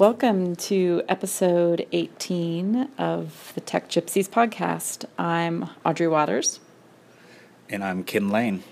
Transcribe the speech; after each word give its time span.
Welcome 0.00 0.56
to 0.56 1.02
episode 1.10 1.86
18 1.92 2.88
of 2.96 3.52
the 3.54 3.60
Tech 3.60 3.90
Gypsies 3.90 4.30
podcast. 4.30 5.04
I'm 5.18 5.68
Audrey 5.84 6.08
Watters. 6.08 6.58
And 7.68 7.84
I'm 7.84 8.02
Kin 8.04 8.30
Lane. 8.30 8.62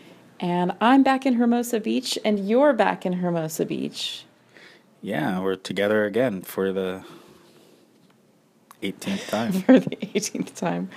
And 0.40 0.72
I'm 0.80 1.02
back 1.02 1.26
in 1.26 1.34
Hermosa 1.34 1.80
Beach, 1.80 2.18
and 2.24 2.48
you're 2.48 2.72
back 2.72 3.04
in 3.04 3.12
Hermosa 3.12 3.66
Beach. 3.66 4.24
Yeah, 5.02 5.40
we're 5.40 5.56
together 5.56 6.06
again 6.06 6.40
for 6.40 6.72
the 6.72 7.04
18th 8.82 9.28
time. 9.28 9.52
for 9.52 9.80
the 9.80 9.96
18th 9.96 10.54
time. 10.54 10.88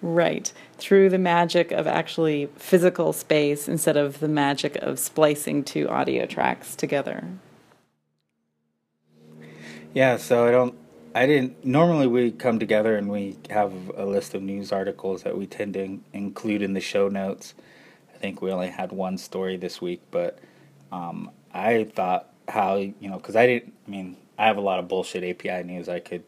Right. 0.00 0.52
Through 0.78 1.08
the 1.08 1.18
magic 1.18 1.72
of 1.72 1.88
actually 1.88 2.48
physical 2.54 3.12
space 3.12 3.66
instead 3.66 3.96
of 3.96 4.20
the 4.20 4.28
magic 4.28 4.76
of 4.76 5.00
splicing 5.00 5.64
two 5.64 5.88
audio 5.88 6.26
tracks 6.26 6.76
together. 6.76 7.24
Yeah, 9.94 10.16
so 10.16 10.48
I 10.48 10.50
don't 10.50 10.74
I 11.14 11.26
didn't 11.26 11.64
normally 11.64 12.08
we 12.08 12.32
come 12.32 12.58
together 12.58 12.96
and 12.96 13.08
we 13.08 13.36
have 13.50 13.72
a 13.96 14.04
list 14.04 14.34
of 14.34 14.42
news 14.42 14.72
articles 14.72 15.22
that 15.22 15.38
we 15.38 15.46
tend 15.46 15.74
to 15.74 16.00
include 16.12 16.62
in 16.62 16.74
the 16.74 16.80
show 16.80 17.08
notes. 17.08 17.54
I 18.12 18.18
think 18.18 18.42
we 18.42 18.50
only 18.50 18.70
had 18.70 18.90
one 18.90 19.18
story 19.18 19.56
this 19.56 19.80
week, 19.80 20.02
but 20.10 20.40
um, 20.90 21.30
I 21.52 21.84
thought 21.84 22.30
how 22.48 22.76
you 22.76 22.94
know 23.02 23.18
because 23.18 23.36
I 23.36 23.46
didn't. 23.46 23.72
I 23.86 23.90
mean, 23.90 24.16
I 24.36 24.46
have 24.46 24.56
a 24.56 24.62
lot 24.62 24.80
of 24.80 24.88
bullshit 24.88 25.22
API 25.22 25.62
news 25.62 25.88
I 25.88 26.00
could 26.00 26.24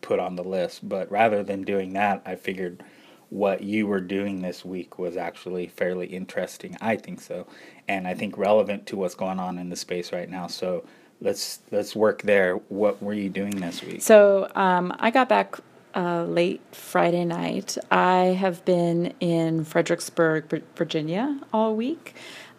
put 0.00 0.20
on 0.20 0.36
the 0.36 0.44
list, 0.44 0.88
but 0.88 1.10
rather 1.10 1.42
than 1.42 1.62
doing 1.64 1.94
that, 1.94 2.22
I 2.24 2.36
figured 2.36 2.84
what 3.30 3.62
you 3.62 3.88
were 3.88 4.00
doing 4.00 4.40
this 4.40 4.64
week 4.64 4.98
was 4.98 5.16
actually 5.16 5.66
fairly 5.66 6.06
interesting. 6.06 6.76
I 6.80 6.94
think 6.96 7.20
so, 7.20 7.48
and 7.88 8.06
I 8.06 8.14
think 8.14 8.38
relevant 8.38 8.86
to 8.86 8.96
what's 8.96 9.16
going 9.16 9.40
on 9.40 9.58
in 9.58 9.68
the 9.68 9.76
space 9.76 10.12
right 10.12 10.30
now. 10.30 10.46
So 10.46 10.84
let's 11.20 11.60
let's 11.70 11.94
work 11.96 12.22
there. 12.22 12.54
What 12.68 13.02
were 13.02 13.14
you 13.14 13.28
doing 13.28 13.56
this 13.60 13.82
week? 13.82 14.02
So 14.02 14.50
um, 14.54 14.94
I 14.98 15.10
got 15.10 15.28
back 15.28 15.56
uh, 15.94 16.24
late 16.24 16.60
Friday 16.72 17.24
night. 17.24 17.76
I 17.90 18.36
have 18.38 18.64
been 18.64 19.14
in 19.20 19.64
Fredericksburg, 19.64 20.62
Virginia, 20.76 21.40
all 21.52 21.74
week. 21.74 22.14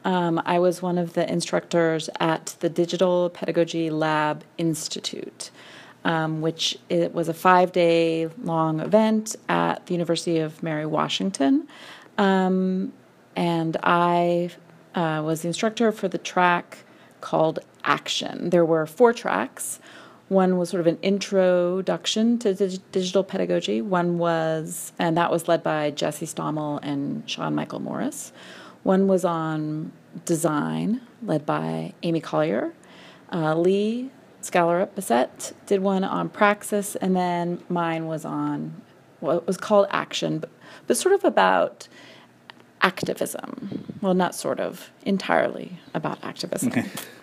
Um, 0.05 0.41
I 0.45 0.59
was 0.59 0.81
one 0.81 0.97
of 0.97 1.13
the 1.13 1.29
instructors 1.29 2.09
at 2.19 2.55
the 2.61 2.69
Digital 2.69 3.29
Pedagogy 3.29 3.89
Lab 3.89 4.43
Institute, 4.57 5.51
um, 6.05 6.41
which 6.41 6.77
it 6.88 7.13
was 7.13 7.27
a 7.27 7.33
five-day 7.33 8.27
long 8.41 8.79
event 8.79 9.35
at 9.49 9.85
the 9.85 9.94
University 9.94 10.39
of 10.39 10.63
Mary 10.63 10.85
Washington, 10.85 11.67
um, 12.17 12.94
and 13.35 13.75
I 13.83 14.51
uh, 14.95 15.21
was 15.23 15.41
the 15.41 15.49
instructor 15.49 15.91
for 15.91 16.07
the 16.07 16.17
track 16.17 16.79
called 17.21 17.59
Action. 17.83 18.49
There 18.49 18.66
were 18.66 18.85
four 18.85 19.13
tracks. 19.13 19.80
One 20.27 20.58
was 20.58 20.69
sort 20.69 20.81
of 20.81 20.88
an 20.88 20.99
introduction 21.02 22.38
to 22.39 22.53
dig- 22.53 22.91
digital 22.91 23.23
pedagogy. 23.23 23.81
One 23.81 24.17
was, 24.19 24.94
and 24.99 25.17
that 25.17 25.31
was 25.31 25.47
led 25.47 25.63
by 25.63 25.91
Jesse 25.91 26.27
Stommel 26.27 26.80
and 26.83 27.27
Sean 27.30 27.55
Michael 27.55 27.80
Morris. 27.80 28.31
One 28.83 29.07
was 29.07 29.25
on 29.25 29.91
design, 30.25 31.02
led 31.23 31.45
by 31.45 31.94
Amy 32.03 32.22
Collier. 32.22 32.73
Uh, 33.31 33.55
Lee 33.55 34.11
Skallerup 34.41 34.91
Bessette 34.95 35.53
did 35.66 35.81
one 35.81 36.03
on 36.03 36.30
praxis, 36.30 36.95
and 36.95 37.16
then 37.16 37.61
mine 37.67 38.07
was 38.07 38.23
on 38.23 38.81
what 39.19 39.45
was 39.45 39.57
called 39.57 39.88
action, 39.89 40.39
but, 40.39 40.50
but 40.88 40.97
sort 40.97 41.13
of 41.13 41.25
about 41.25 41.88
activism. 42.81 43.97
Well, 44.02 44.13
not 44.13 44.35
sort 44.35 44.59
of, 44.59 44.91
entirely 45.03 45.80
about 45.94 46.23
activism. 46.23 46.72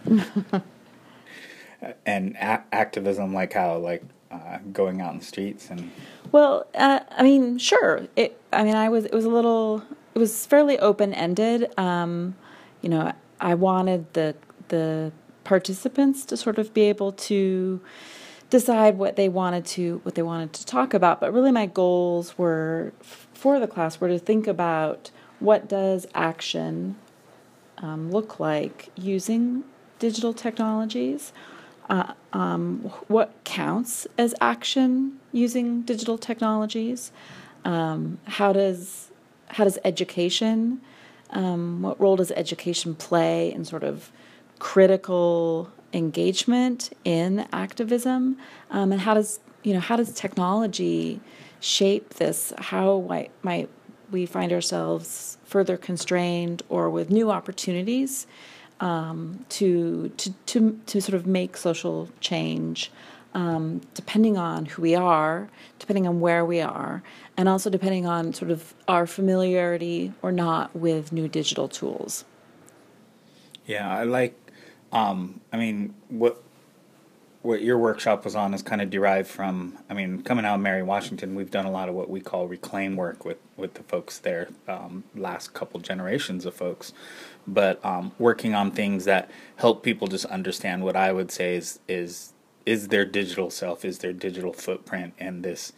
and 2.06 2.36
a- 2.36 2.64
activism, 2.72 3.32
like 3.32 3.52
how, 3.52 3.78
like 3.78 4.02
uh, 4.30 4.58
going 4.72 5.00
out 5.00 5.12
in 5.12 5.18
the 5.20 5.24
streets 5.24 5.70
and. 5.70 5.90
Well, 6.32 6.66
uh, 6.74 7.00
I 7.10 7.22
mean, 7.22 7.58
sure. 7.58 8.06
It. 8.16 8.40
I 8.52 8.64
mean, 8.64 8.74
I 8.74 8.88
was. 8.88 9.04
It 9.04 9.14
was 9.14 9.24
a 9.24 9.30
little. 9.30 9.82
It 10.14 10.18
was 10.18 10.46
fairly 10.46 10.78
open 10.78 11.14
ended. 11.14 11.72
Um, 11.78 12.34
you 12.82 12.88
know, 12.88 13.12
I 13.40 13.54
wanted 13.54 14.12
the 14.12 14.34
the 14.68 15.12
participants 15.44 16.24
to 16.26 16.36
sort 16.36 16.58
of 16.58 16.74
be 16.74 16.82
able 16.82 17.12
to 17.12 17.80
decide 18.50 18.98
what 18.98 19.16
they 19.16 19.28
wanted 19.28 19.64
to 19.64 20.00
what 20.02 20.14
they 20.14 20.22
wanted 20.22 20.52
to 20.54 20.66
talk 20.66 20.94
about. 20.94 21.20
But 21.20 21.32
really, 21.32 21.52
my 21.52 21.66
goals 21.66 22.36
were 22.36 22.92
for 23.00 23.60
the 23.60 23.66
class 23.66 24.00
were 24.00 24.08
to 24.08 24.18
think 24.18 24.46
about 24.46 25.10
what 25.40 25.68
does 25.68 26.06
action 26.14 26.96
um, 27.78 28.10
look 28.10 28.40
like 28.40 28.90
using 28.96 29.64
digital 29.98 30.32
technologies? 30.32 31.32
Uh, 31.88 32.12
um, 32.32 32.80
what 33.06 33.32
counts 33.44 34.06
as 34.18 34.34
action 34.40 35.18
using 35.32 35.82
digital 35.82 36.18
technologies? 36.18 37.12
Um, 37.64 38.18
how 38.24 38.52
does 38.52 39.10
how 39.48 39.64
does 39.64 39.78
education? 39.84 40.80
Um, 41.30 41.82
what 41.82 42.00
role 42.00 42.16
does 42.16 42.30
education 42.32 42.94
play 42.94 43.52
in 43.52 43.64
sort 43.64 43.84
of 43.84 44.10
critical 44.58 45.70
engagement 45.92 46.90
in 47.04 47.46
activism? 47.52 48.36
Um, 48.70 48.92
and 48.92 49.00
how 49.00 49.14
does 49.14 49.40
you 49.62 49.74
know 49.74 49.80
how 49.80 49.96
does 49.96 50.12
technology 50.12 51.20
shape 51.60 52.14
this? 52.14 52.52
How 52.58 53.00
might, 53.00 53.30
might 53.42 53.68
we 54.10 54.26
find 54.26 54.52
ourselves 54.52 55.38
further 55.44 55.76
constrained 55.76 56.62
or 56.68 56.90
with 56.90 57.10
new 57.10 57.30
opportunities 57.30 58.26
um, 58.80 59.44
to, 59.48 60.10
to, 60.16 60.32
to, 60.46 60.80
to 60.86 61.00
sort 61.00 61.14
of 61.14 61.26
make 61.26 61.56
social 61.56 62.08
change 62.20 62.90
um, 63.36 63.82
depending 63.92 64.38
on 64.38 64.64
who 64.64 64.80
we 64.80 64.94
are, 64.94 65.50
depending 65.78 66.06
on 66.06 66.20
where 66.20 66.42
we 66.42 66.62
are, 66.62 67.02
and 67.36 67.50
also 67.50 67.68
depending 67.68 68.06
on 68.06 68.32
sort 68.32 68.50
of 68.50 68.74
our 68.88 69.06
familiarity 69.06 70.14
or 70.22 70.32
not 70.32 70.74
with 70.74 71.12
new 71.12 71.28
digital 71.28 71.68
tools. 71.68 72.24
Yeah, 73.66 73.94
I 73.94 74.04
like. 74.04 74.34
Um, 74.90 75.40
I 75.52 75.58
mean, 75.58 75.94
what 76.08 76.42
what 77.46 77.62
your 77.62 77.78
workshop 77.78 78.24
was 78.24 78.34
on 78.34 78.52
is 78.52 78.62
kind 78.62 78.82
of 78.82 78.90
derived 78.90 79.28
from. 79.28 79.78
I 79.88 79.94
mean, 79.94 80.22
coming 80.22 80.44
out 80.44 80.56
of 80.56 80.60
Mary 80.60 80.82
Washington, 80.82 81.34
we've 81.34 81.50
done 81.50 81.64
a 81.64 81.70
lot 81.70 81.88
of 81.88 81.94
what 81.94 82.10
we 82.10 82.20
call 82.20 82.48
reclaim 82.48 82.96
work 82.96 83.24
with 83.24 83.38
with 83.56 83.74
the 83.74 83.82
folks 83.84 84.18
there, 84.18 84.48
um, 84.68 85.04
last 85.14 85.54
couple 85.54 85.80
generations 85.80 86.44
of 86.44 86.54
folks, 86.54 86.92
but 87.46 87.82
um, 87.84 88.12
working 88.18 88.54
on 88.54 88.70
things 88.70 89.04
that 89.04 89.30
help 89.56 89.82
people 89.82 90.08
just 90.08 90.26
understand 90.26 90.82
what 90.82 90.96
I 90.96 91.12
would 91.12 91.30
say 91.30 91.54
is 91.54 91.78
is 91.88 92.32
is 92.66 92.88
their 92.88 93.04
digital 93.04 93.48
self, 93.48 93.84
is 93.84 93.98
their 93.98 94.12
digital 94.12 94.52
footprint, 94.52 95.14
and 95.18 95.44
this 95.44 95.72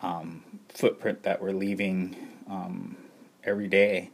um, 0.00 0.42
footprint 0.68 1.22
that 1.24 1.42
we're 1.42 1.52
leaving 1.52 2.16
um, 2.48 2.96
every 3.44 3.68
day. 3.68 4.10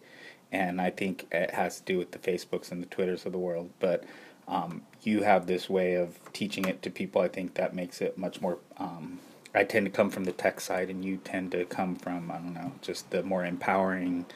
And 0.50 0.80
I 0.80 0.90
think 0.90 1.26
it 1.32 1.52
has 1.52 1.78
to 1.78 1.84
do 1.84 1.98
with 1.98 2.10
the 2.12 2.18
Facebooks 2.18 2.72
and 2.72 2.82
the 2.82 2.86
Twitters 2.86 3.26
of 3.26 3.32
the 3.32 3.38
world, 3.38 3.70
but 3.78 4.04
um, 4.48 4.82
you 5.06 5.22
have 5.22 5.46
this 5.46 5.70
way 5.70 5.94
of 5.94 6.18
teaching 6.32 6.64
it 6.64 6.82
to 6.82 6.90
people. 6.90 7.22
I 7.22 7.28
think 7.28 7.54
that 7.54 7.74
makes 7.74 8.00
it 8.00 8.18
much 8.18 8.40
more. 8.40 8.58
Um, 8.76 9.20
I 9.54 9.62
tend 9.62 9.86
to 9.86 9.90
come 9.90 10.10
from 10.10 10.24
the 10.24 10.32
tech 10.32 10.60
side, 10.60 10.90
and 10.90 11.04
you 11.04 11.18
tend 11.18 11.52
to 11.52 11.64
come 11.64 11.94
from 11.94 12.30
I 12.30 12.34
don't 12.34 12.54
know, 12.54 12.72
just 12.82 13.10
the 13.10 13.22
more 13.22 13.44
empowering 13.44 14.26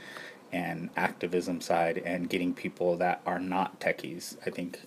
and 0.52 0.90
activism 0.96 1.60
side, 1.60 1.98
and 2.04 2.30
getting 2.30 2.54
people 2.54 2.96
that 2.98 3.20
are 3.26 3.40
not 3.40 3.80
techies. 3.80 4.36
I 4.46 4.50
think. 4.50 4.80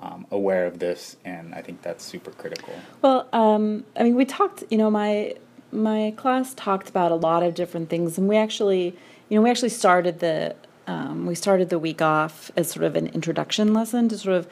Um, 0.00 0.28
aware 0.30 0.64
of 0.64 0.78
this, 0.78 1.16
and 1.24 1.52
I 1.56 1.60
think 1.60 1.82
that's 1.82 2.04
super 2.04 2.30
critical. 2.30 2.72
Well, 3.02 3.28
um, 3.32 3.82
I 3.98 4.04
mean, 4.04 4.14
we 4.14 4.24
talked. 4.24 4.62
You 4.70 4.78
know, 4.78 4.92
my 4.92 5.34
my 5.72 6.14
class 6.16 6.54
talked 6.54 6.88
about 6.88 7.10
a 7.10 7.16
lot 7.16 7.42
of 7.42 7.54
different 7.54 7.90
things, 7.90 8.16
and 8.16 8.28
we 8.28 8.36
actually, 8.36 8.94
you 9.28 9.36
know, 9.36 9.42
we 9.42 9.50
actually 9.50 9.70
started 9.70 10.20
the 10.20 10.54
um, 10.86 11.26
we 11.26 11.34
started 11.34 11.68
the 11.68 11.80
week 11.80 12.00
off 12.00 12.52
as 12.56 12.70
sort 12.70 12.84
of 12.84 12.94
an 12.94 13.08
introduction 13.08 13.74
lesson 13.74 14.08
to 14.08 14.16
sort 14.16 14.36
of 14.36 14.46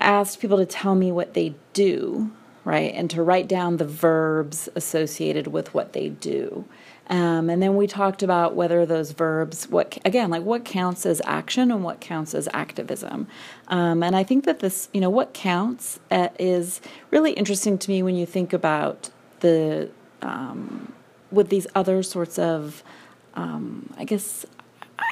ask 0.00 0.38
people 0.40 0.58
to 0.58 0.66
tell 0.66 0.94
me 0.94 1.12
what 1.12 1.34
they 1.34 1.54
do, 1.72 2.30
right, 2.64 2.92
and 2.94 3.10
to 3.10 3.22
write 3.22 3.48
down 3.48 3.76
the 3.76 3.86
verbs 3.86 4.68
associated 4.74 5.48
with 5.48 5.74
what 5.74 5.92
they 5.92 6.08
do. 6.08 6.64
Um, 7.08 7.50
and 7.50 7.62
then 7.62 7.76
we 7.76 7.86
talked 7.86 8.22
about 8.22 8.54
whether 8.54 8.86
those 8.86 9.10
verbs, 9.12 9.68
what 9.68 9.98
again, 10.04 10.30
like 10.30 10.42
what 10.42 10.64
counts 10.64 11.04
as 11.04 11.20
action 11.26 11.70
and 11.70 11.84
what 11.84 12.00
counts 12.00 12.34
as 12.34 12.48
activism. 12.54 13.26
Um, 13.68 14.02
and 14.02 14.16
I 14.16 14.24
think 14.24 14.44
that 14.46 14.60
this, 14.60 14.88
you 14.94 15.00
know, 15.00 15.10
what 15.10 15.34
counts 15.34 16.00
uh, 16.10 16.28
is 16.38 16.80
really 17.10 17.32
interesting 17.32 17.76
to 17.76 17.90
me 17.90 18.02
when 18.02 18.16
you 18.16 18.24
think 18.24 18.54
about 18.54 19.10
the 19.40 19.90
um, 20.22 20.92
with 21.30 21.50
these 21.50 21.66
other 21.74 22.02
sorts 22.02 22.38
of, 22.38 22.82
um, 23.34 23.92
I 23.98 24.04
guess, 24.04 24.46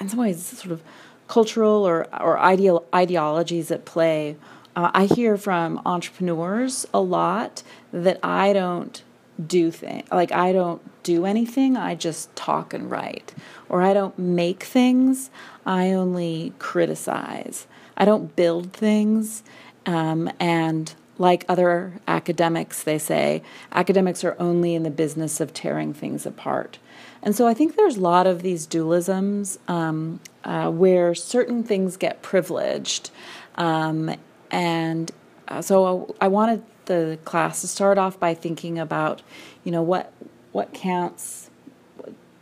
in 0.01 0.09
some 0.09 0.19
ways 0.19 0.43
sort 0.43 0.73
of 0.73 0.83
cultural 1.29 1.87
or 1.87 2.07
or 2.19 2.39
ideal 2.39 2.87
ideologies 2.95 3.71
at 3.71 3.85
play. 3.85 4.37
Uh, 4.75 4.91
I 4.95 5.05
hear 5.07 5.37
from 5.37 5.81
entrepreneurs 5.85 6.87
a 6.95 7.01
lot 7.01 7.63
that 7.93 8.19
I 8.23 8.53
don't 8.53 9.03
do 9.47 9.71
things 9.71 10.07
like 10.13 10.31
I 10.33 10.53
don't 10.53 10.83
do 11.03 11.27
anything. 11.27 11.77
I 11.77 11.95
just 11.95 12.35
talk 12.37 12.73
and 12.73 12.91
write, 12.91 13.35
or 13.69 13.83
I 13.83 13.93
don't 13.93 14.19
make 14.19 14.63
things. 14.63 15.31
I 15.67 15.91
only 15.93 16.53
criticize. 16.59 17.67
I 17.97 18.05
don't 18.05 18.35
build 18.37 18.73
things, 18.73 19.43
um, 19.87 20.31
and 20.39 20.95
like 21.19 21.45
other 21.49 22.01
academics, 22.09 22.83
they 22.83 22.99
say, 22.99 23.43
academics 23.73 24.25
are 24.25 24.37
only 24.39 24.75
in 24.75 24.83
the 24.83 24.91
business 24.91 25.41
of 25.41 25.53
tearing 25.53 25.93
things 25.93 26.27
apart. 26.27 26.79
And 27.23 27.37
so 27.37 27.47
I 27.47 27.55
think 27.55 27.77
there's 27.77 27.97
a 27.97 28.01
lot 28.01 28.27
of 28.27 28.43
these 28.43 28.67
dualisms 28.67 29.59
um, 29.69 30.21
uh, 30.45 30.71
where 30.71 31.15
certain 31.15 31.63
things 31.63 31.97
get 31.97 32.23
privileged. 32.23 33.11
Um, 33.57 34.17
and 34.53 35.11
uh, 35.49 35.63
so 35.63 36.15
I 36.21 36.29
wanted 36.29 36.63
the 36.85 37.19
class 37.25 37.63
to 37.63 37.69
start 37.69 37.99
off 37.99 38.21
by 38.21 38.35
thinking 38.35 38.79
about, 38.79 39.23
you 39.65 39.73
know, 39.73 39.83
what 39.83 40.13
what 40.53 40.73
counts, 40.75 41.51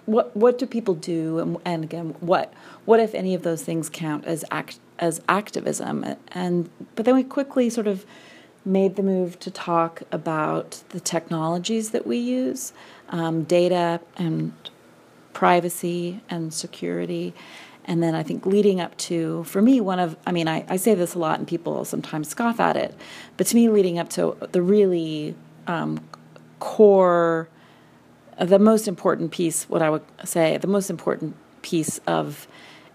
what 0.06 0.36
what 0.36 0.58
do 0.58 0.66
people 0.66 0.94
do, 0.94 1.38
and, 1.38 1.56
and 1.64 1.84
again, 1.84 2.16
what 2.20 2.52
what 2.84 3.00
if 3.00 3.14
any 3.14 3.34
of 3.34 3.42
those 3.42 3.62
things 3.62 3.88
count 3.88 4.24
as 4.26 4.44
act 4.50 4.78
as 4.98 5.22
activism? 5.28 6.04
And 6.32 6.68
but 6.96 7.04
then 7.04 7.14
we 7.14 7.22
quickly 7.22 7.70
sort 7.70 7.86
of 7.86 8.04
made 8.64 8.96
the 8.96 9.02
move 9.02 9.38
to 9.40 9.50
talk 9.50 10.02
about 10.12 10.82
the 10.90 11.00
technologies 11.00 11.90
that 11.90 12.06
we 12.06 12.18
use, 12.18 12.72
um, 13.08 13.44
data 13.44 14.00
and 14.16 14.52
privacy 15.32 16.20
and 16.28 16.52
security. 16.52 17.32
And 17.90 18.00
then 18.00 18.14
I 18.14 18.22
think 18.22 18.46
leading 18.46 18.80
up 18.80 18.96
to, 18.98 19.42
for 19.42 19.60
me, 19.60 19.80
one 19.80 19.98
of, 19.98 20.16
I 20.24 20.30
mean, 20.30 20.46
I, 20.46 20.64
I 20.68 20.76
say 20.76 20.94
this 20.94 21.14
a 21.14 21.18
lot 21.18 21.40
and 21.40 21.48
people 21.48 21.84
sometimes 21.84 22.28
scoff 22.28 22.60
at 22.60 22.76
it, 22.76 22.94
but 23.36 23.48
to 23.48 23.56
me, 23.56 23.68
leading 23.68 23.98
up 23.98 24.08
to 24.10 24.36
the 24.52 24.62
really 24.62 25.34
um, 25.66 25.98
core, 26.60 27.48
the 28.38 28.60
most 28.60 28.86
important 28.86 29.32
piece, 29.32 29.68
what 29.68 29.82
I 29.82 29.90
would 29.90 30.04
say, 30.24 30.56
the 30.58 30.68
most 30.68 30.88
important 30.88 31.34
piece 31.62 31.98
of 32.06 32.46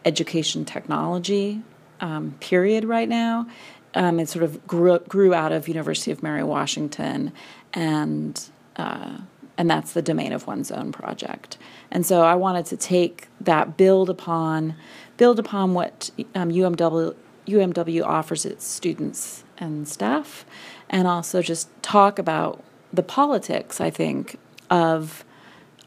education 0.05 0.63
technology, 0.63 1.61
um, 1.99 2.33
period, 2.39 2.85
right 2.85 3.09
now. 3.09 3.47
Um, 3.95 4.17
it 4.17 4.29
sort 4.29 4.43
of 4.43 4.65
grew, 4.65 4.99
grew 4.99 5.33
out 5.33 5.51
of 5.51 5.67
University 5.67 6.11
of 6.11 6.23
Mary 6.23 6.43
Washington 6.43 7.33
and 7.73 8.41
uh, 8.77 9.17
and 9.57 9.69
that's 9.69 9.93
the 9.93 10.01
domain 10.01 10.33
of 10.33 10.47
one's 10.47 10.71
own 10.71 10.91
project. 10.91 11.57
And 11.91 12.05
so 12.05 12.21
I 12.21 12.35
wanted 12.35 12.65
to 12.67 12.77
take 12.77 13.27
that, 13.41 13.77
build 13.77 14.09
upon, 14.09 14.75
build 15.17 15.39
upon 15.39 15.73
what 15.73 16.11
um, 16.33 16.51
UMW 16.51 17.15
UMW 17.47 18.03
offers 18.03 18.43
its 18.43 18.65
students 18.65 19.43
and 19.59 19.87
staff, 19.87 20.45
and 20.89 21.07
also 21.07 21.41
just 21.43 21.69
talk 21.83 22.17
about 22.17 22.63
the 22.91 23.03
politics. 23.03 23.79
I 23.79 23.89
think 23.89 24.39
of 24.69 25.23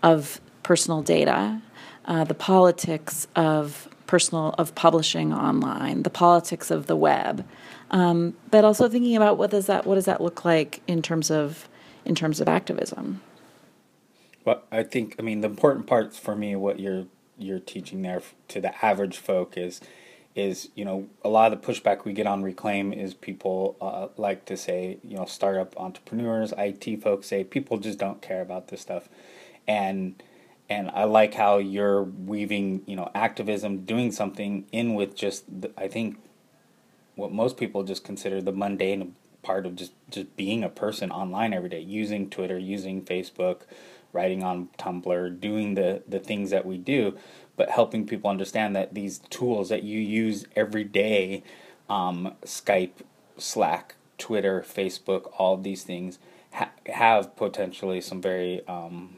of 0.02 0.40
personal 0.62 1.02
data, 1.02 1.60
uh, 2.04 2.24
the 2.24 2.34
politics 2.34 3.26
of 3.34 3.88
personal 4.06 4.54
of 4.56 4.74
publishing 4.74 5.32
online, 5.32 6.04
the 6.04 6.10
politics 6.10 6.70
of 6.70 6.86
the 6.86 6.96
web, 6.96 7.44
um, 7.90 8.34
but 8.50 8.64
also 8.64 8.88
thinking 8.88 9.16
about 9.16 9.36
what 9.36 9.50
does 9.50 9.66
that 9.66 9.84
what 9.84 9.96
does 9.96 10.04
that 10.04 10.20
look 10.20 10.44
like 10.44 10.80
in 10.86 11.02
terms 11.02 11.30
of 11.30 11.68
in 12.04 12.14
terms 12.14 12.40
of 12.40 12.48
activism. 12.48 13.20
But 14.44 14.66
I 14.70 14.82
think 14.82 15.16
I 15.18 15.22
mean 15.22 15.40
the 15.40 15.48
important 15.48 15.86
parts 15.86 16.18
for 16.18 16.34
me 16.34 16.56
what 16.56 16.80
you're 16.80 17.06
you're 17.38 17.60
teaching 17.60 18.02
there 18.02 18.22
to 18.48 18.60
the 18.60 18.84
average 18.84 19.18
folk 19.18 19.56
is 19.56 19.80
is 20.34 20.68
you 20.74 20.84
know 20.84 21.08
a 21.24 21.28
lot 21.28 21.52
of 21.52 21.60
the 21.60 21.66
pushback 21.66 22.04
we 22.04 22.12
get 22.12 22.26
on 22.26 22.42
reclaim 22.42 22.92
is 22.92 23.12
people 23.14 23.76
uh, 23.80 24.08
like 24.16 24.44
to 24.46 24.56
say 24.56 24.98
you 25.02 25.16
know 25.16 25.24
startup 25.24 25.78
entrepreneurs 25.78 26.52
IT 26.56 27.02
folks 27.02 27.26
say 27.26 27.44
people 27.44 27.78
just 27.78 27.98
don't 27.98 28.22
care 28.22 28.40
about 28.40 28.68
this 28.68 28.80
stuff. 28.80 29.08
And 29.66 30.22
and 30.70 30.90
I 30.90 31.04
like 31.04 31.34
how 31.34 31.58
you're 31.58 32.02
weaving 32.02 32.82
you 32.86 32.96
know 32.96 33.10
activism 33.14 33.84
doing 33.84 34.12
something 34.12 34.66
in 34.72 34.94
with 34.94 35.16
just 35.16 35.44
the, 35.60 35.70
I 35.76 35.88
think 35.88 36.18
what 37.16 37.32
most 37.32 37.56
people 37.56 37.82
just 37.82 38.04
consider 38.04 38.40
the 38.40 38.52
mundane 38.52 39.16
part 39.42 39.66
of 39.66 39.74
just 39.74 39.92
just 40.10 40.36
being 40.36 40.62
a 40.62 40.68
person 40.68 41.10
online 41.10 41.52
every 41.52 41.68
day 41.68 41.80
using 41.80 42.30
Twitter 42.30 42.58
using 42.58 43.02
Facebook 43.02 43.62
writing 44.12 44.42
on 44.42 44.68
Tumblr, 44.78 45.40
doing 45.40 45.74
the, 45.74 46.02
the 46.08 46.18
things 46.18 46.50
that 46.50 46.64
we 46.64 46.78
do, 46.78 47.16
but 47.56 47.70
helping 47.70 48.06
people 48.06 48.30
understand 48.30 48.74
that 48.76 48.94
these 48.94 49.18
tools 49.30 49.68
that 49.68 49.82
you 49.82 50.00
use 50.00 50.46
every 50.56 50.84
day, 50.84 51.42
um, 51.88 52.34
Skype, 52.44 53.02
Slack, 53.36 53.96
Twitter, 54.16 54.64
Facebook, 54.66 55.30
all 55.38 55.56
these 55.56 55.82
things 55.82 56.18
ha- 56.52 56.70
have 56.86 57.36
potentially 57.36 58.00
some 58.00 58.20
very 58.20 58.66
um, 58.66 59.16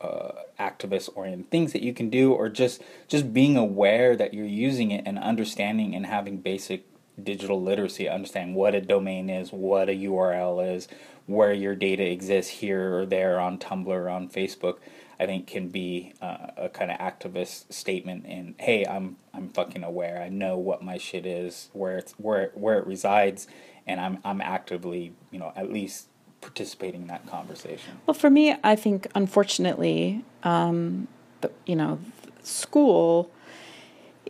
uh, 0.00 0.32
activist 0.58 1.08
oriented 1.14 1.50
things 1.50 1.72
that 1.72 1.82
you 1.82 1.94
can 1.94 2.10
do, 2.10 2.32
or 2.32 2.48
just 2.48 2.82
just 3.08 3.32
being 3.32 3.56
aware 3.56 4.16
that 4.16 4.34
you're 4.34 4.44
using 4.44 4.90
it 4.90 5.04
and 5.06 5.18
understanding 5.18 5.94
and 5.94 6.06
having 6.06 6.36
basic 6.38 6.84
digital 7.22 7.62
literacy, 7.62 8.08
understanding 8.08 8.54
what 8.54 8.74
a 8.74 8.80
domain 8.80 9.28
is, 9.28 9.52
what 9.52 9.88
a 9.88 9.92
URL 9.92 10.74
is, 10.76 10.88
where 11.26 11.52
your 11.52 11.74
data 11.74 12.08
exists 12.10 12.50
here 12.50 12.98
or 12.98 13.06
there 13.06 13.38
on 13.38 13.58
Tumblr 13.58 13.86
or 13.86 14.08
on 14.08 14.28
Facebook, 14.28 14.78
I 15.20 15.26
think 15.26 15.46
can 15.46 15.68
be 15.68 16.14
uh, 16.20 16.48
a 16.56 16.68
kind 16.68 16.90
of 16.90 16.98
activist 16.98 17.72
statement 17.72 18.26
in 18.26 18.54
hey, 18.58 18.84
I'm 18.84 19.16
I'm 19.32 19.50
fucking 19.50 19.84
aware. 19.84 20.20
I 20.20 20.28
know 20.28 20.56
what 20.58 20.82
my 20.82 20.98
shit 20.98 21.26
is, 21.26 21.70
where 21.72 21.96
it's 21.96 22.12
where 22.12 22.50
where 22.54 22.78
it 22.78 22.86
resides, 22.86 23.46
and 23.86 24.00
I'm 24.00 24.18
I'm 24.24 24.40
actively, 24.40 25.12
you 25.30 25.38
know, 25.38 25.52
at 25.54 25.72
least 25.72 26.08
participating 26.40 27.02
in 27.02 27.06
that 27.06 27.24
conversation. 27.26 28.00
Well, 28.04 28.14
for 28.14 28.30
me, 28.30 28.56
I 28.64 28.74
think 28.74 29.06
unfortunately, 29.14 30.24
um, 30.42 31.06
the, 31.40 31.52
you 31.66 31.76
know, 31.76 32.00
school 32.42 33.30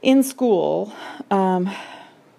in 0.02 0.22
school, 0.22 0.92
um, 1.30 1.70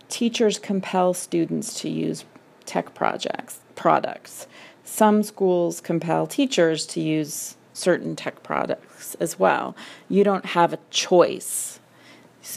teachers 0.09 0.59
compel 0.59 1.15
students 1.15 1.81
to 1.81 1.89
use 1.89 2.25
tech 2.65 2.93
projects 2.93 3.61
products. 3.75 4.47
Some 4.83 5.23
schools 5.23 5.81
compel 5.81 6.27
teachers 6.27 6.85
to 6.87 7.01
use 7.01 7.55
certain 7.73 8.15
tech 8.15 8.43
products 8.43 9.15
as 9.15 9.39
well. 9.39 9.75
You 10.09 10.23
don't 10.23 10.45
have 10.45 10.73
a 10.73 10.79
choice 10.89 11.79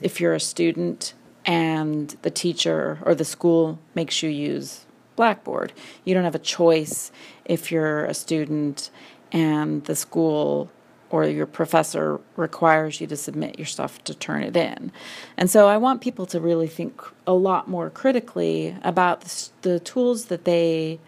if 0.03 0.21
you're 0.21 0.35
a 0.35 0.41
student 0.41 1.15
and 1.45 2.17
the 2.23 2.31
teacher 2.31 2.99
or 3.05 3.15
the 3.15 3.25
school 3.25 3.79
makes 3.95 4.23
you 4.23 4.29
use 4.29 4.85
Blackboard. 5.15 5.73
You 6.05 6.13
don't 6.13 6.25
have 6.25 6.35
a 6.35 6.41
choice 6.41 7.11
if 7.45 7.73
you're 7.73 8.05
a 8.05 8.15
student 8.15 8.91
and 9.33 9.85
the 9.85 9.97
school 9.97 10.71
or 11.11 11.25
your 11.25 11.47
professor 11.47 12.21
requires 12.37 13.01
you 13.01 13.07
to 13.07 13.17
submit 13.17 13.59
your 13.59 13.67
stuff 13.67 14.03
to 14.05 14.15
turn 14.15 14.43
it 14.43 14.57
in. 14.57 14.91
And 15.37 15.49
so 15.51 15.69
I 15.69 15.77
want 15.77 16.01
people 16.01 16.27
to 16.27 16.41
really 16.41 16.69
think 16.69 17.01
a 17.27 17.33
lot 17.33 17.69
more 17.69 17.91
critically 17.91 18.77
about 18.83 19.21
the, 19.21 19.49
the 19.63 19.81
tools 19.81 20.27
that 20.27 20.45
they 20.45 20.99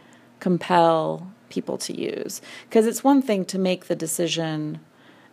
compel 0.41 1.33
people 1.49 1.79
to 1.79 1.99
use. 1.99 2.41
Because 2.69 2.87
it's 2.87 3.03
one 3.03 3.23
thing 3.23 3.45
to 3.47 3.59
make 3.59 3.87
the 3.87 3.97
decision 3.97 4.81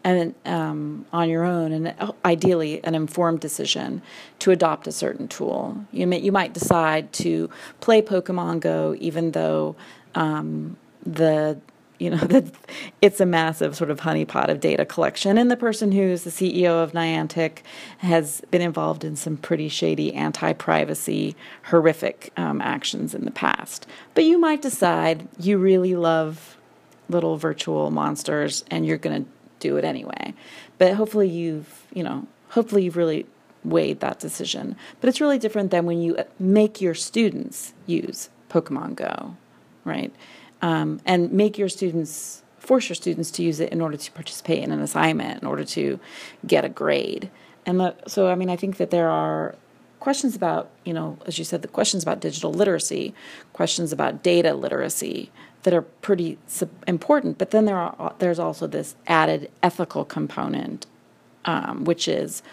and 0.03 0.36
um, 0.45 1.05
on 1.12 1.29
your 1.29 1.43
own, 1.43 1.72
and 1.72 2.13
ideally 2.24 2.84
an 2.84 2.93
informed 2.93 3.39
decision 3.39 4.03
to 4.38 4.51
adopt 4.51 4.86
a 4.86 4.91
certain 4.91 5.27
tool. 5.27 5.84
You 5.91 6.05
may, 6.05 6.19
you 6.19 6.31
might 6.31 6.53
decide 6.53 7.12
to 7.13 7.50
play 7.81 8.03
Pokemon 8.03 8.60
Go, 8.60 8.95
even 9.00 9.31
though 9.31 9.75
um, 10.13 10.77
the 11.03 11.60
you 12.00 12.10
know 12.10 12.18
that 12.18 12.46
it's 13.02 13.20
a 13.20 13.25
massive 13.25 13.75
sort 13.75 13.90
of 13.90 14.02
honeypot 14.02 14.50
of 14.50 14.60
data 14.60 14.86
collection. 14.86 15.38
And 15.38 15.50
the 15.50 15.58
person 15.58 15.92
who's 15.92 16.24
the 16.24 16.30
ceo 16.30 16.84
of 16.84 16.92
niantic 16.92 17.60
has 18.00 18.42
been 18.52 18.62
involved 18.62 19.04
in 19.04 19.16
some 19.16 19.38
pretty 19.38 19.70
shady 19.70 20.14
anti-privacy 20.14 21.36
horrific 21.66 22.32
um, 22.38 22.62
actions 22.62 23.14
in 23.14 23.25
the 23.25 23.32
past. 23.32 23.88
But 24.14 24.24
you 24.24 24.40
might 24.40 24.62
decide 24.62 25.28
you 25.40 25.58
really 25.58 25.96
love 25.96 26.58
little 27.10 27.38
virtual 27.38 27.92
monsters 27.92 28.64
and 28.72 28.86
you're 28.86 28.98
going 28.98 29.24
to 29.24 29.30
do 29.60 29.78
it 29.78 29.86
anyway. 29.86 30.34
But 30.78 30.96
hopefully 30.96 31.30
you've 31.30 31.86
you 31.94 32.04
know 32.04 32.28
hopefully 32.50 32.84
you've 32.84 32.98
really 32.98 33.25
weighed 33.64 34.00
that 34.00 34.20
decision. 34.20 34.75
But 35.02 35.10
it's 35.10 35.22
really 35.22 35.40
different 35.40 35.72
than 35.72 35.86
when 35.86 36.02
you 36.02 36.18
make 36.40 36.82
your 36.82 36.94
students 36.94 37.74
use 37.88 38.30
pokemon 38.50 38.96
go 38.96 39.36
right 39.84 40.14
um, 40.62 41.00
and 41.05 41.31
make 41.31 41.57
your 41.57 41.69
students 41.69 42.43
force 42.57 42.89
your 42.89 42.95
students 42.95 43.29
to 43.31 43.43
use 43.43 43.59
it 43.59 43.71
in 43.71 43.81
order 43.81 43.97
to 43.97 44.12
participate 44.12 44.63
in 44.63 44.71
an 44.71 44.81
assignment 44.81 45.41
in 45.41 45.47
order 45.47 45.63
to 45.63 46.00
get 46.47 46.65
a 46.65 46.69
grade. 46.69 47.29
And 47.65 47.79
the, 47.79 47.95
so 48.07 48.29
i 48.29 48.35
mean 48.35 48.50
i 48.50 48.55
think 48.55 48.77
that 48.77 48.91
there 48.91 49.09
are 49.09 49.55
questions 50.00 50.35
about 50.35 50.69
you 50.83 50.93
know 50.93 51.17
as 51.25 51.39
you 51.39 51.43
said 51.43 51.63
the 51.63 51.67
questions 51.67 52.03
about 52.03 52.19
digital 52.19 52.53
literacy 52.53 53.13
questions 53.53 53.91
about 53.91 54.21
data 54.21 54.53
literacy 54.53 55.31
that 55.63 55.74
are 55.74 55.81
pretty 55.81 56.38
important 56.88 57.39
but 57.39 57.50
then 57.50 57.65
there 57.65 57.77
are 57.77 58.13
there's 58.19 58.38
also 58.38 58.67
this 58.67 58.95
added 59.07 59.50
ethical 59.63 60.05
component 60.05 60.85
um, 61.45 61.85
which 61.85 62.07
is 62.07 62.43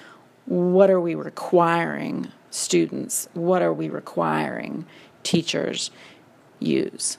what 0.47 0.91
are 0.91 1.01
we 1.01 1.15
requiring 1.15 2.31
students? 2.51 3.29
What 3.33 3.63
are 3.63 3.73
we 3.73 3.89
requiring 3.89 4.87
teachers 5.23 5.91
use 6.59 7.19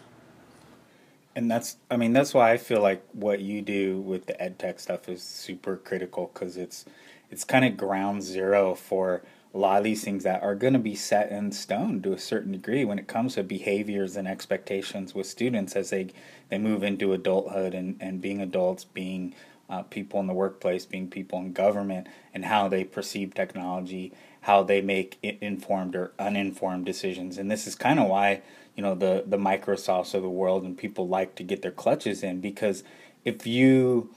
and 1.35 1.49
that's 1.49 1.77
i 1.89 1.97
mean 1.97 2.13
that's 2.13 2.33
why 2.33 2.51
i 2.51 2.57
feel 2.57 2.81
like 2.81 3.03
what 3.13 3.39
you 3.39 3.61
do 3.61 3.99
with 4.01 4.25
the 4.25 4.41
ed 4.41 4.57
tech 4.59 4.79
stuff 4.79 5.09
is 5.09 5.21
super 5.21 5.77
critical 5.77 6.29
because 6.33 6.57
it's 6.57 6.85
it's 7.29 7.43
kind 7.43 7.65
of 7.65 7.75
ground 7.77 8.21
zero 8.21 8.75
for 8.75 9.23
a 9.53 9.57
lot 9.57 9.77
of 9.77 9.83
these 9.83 10.03
things 10.03 10.23
that 10.23 10.41
are 10.41 10.55
going 10.55 10.73
to 10.73 10.79
be 10.79 10.95
set 10.95 11.31
in 11.31 11.51
stone 11.51 12.01
to 12.01 12.11
a 12.11 12.17
certain 12.17 12.51
degree 12.51 12.83
when 12.83 12.97
it 12.97 13.07
comes 13.07 13.35
to 13.35 13.43
behaviors 13.43 14.15
and 14.15 14.27
expectations 14.27 15.13
with 15.13 15.27
students 15.27 15.75
as 15.75 15.91
they 15.91 16.07
they 16.49 16.57
move 16.57 16.83
into 16.83 17.13
adulthood 17.13 17.73
and, 17.73 17.97
and 17.99 18.21
being 18.21 18.41
adults, 18.41 18.83
being 18.83 19.33
uh, 19.69 19.81
people 19.83 20.19
in 20.19 20.27
the 20.27 20.33
workplace, 20.33 20.85
being 20.85 21.07
people 21.07 21.39
in 21.39 21.53
government, 21.53 22.07
and 22.33 22.45
how 22.45 22.67
they 22.67 22.83
perceive 22.83 23.33
technology, 23.33 24.11
how 24.41 24.61
they 24.61 24.81
make 24.81 25.17
informed 25.21 25.95
or 25.95 26.11
uninformed 26.19 26.85
decisions. 26.85 27.37
And 27.37 27.49
this 27.49 27.65
is 27.65 27.75
kind 27.75 27.99
of 27.99 28.07
why 28.07 28.41
you 28.75 28.83
know 28.83 28.95
the 28.95 29.23
the 29.25 29.37
Microsofts 29.37 30.13
of 30.13 30.21
the 30.21 30.29
world 30.29 30.63
and 30.63 30.77
people 30.77 31.07
like 31.07 31.35
to 31.35 31.43
get 31.43 31.61
their 31.61 31.71
clutches 31.71 32.23
in 32.23 32.41
because 32.41 32.83
if 33.23 33.45
you 33.45 34.09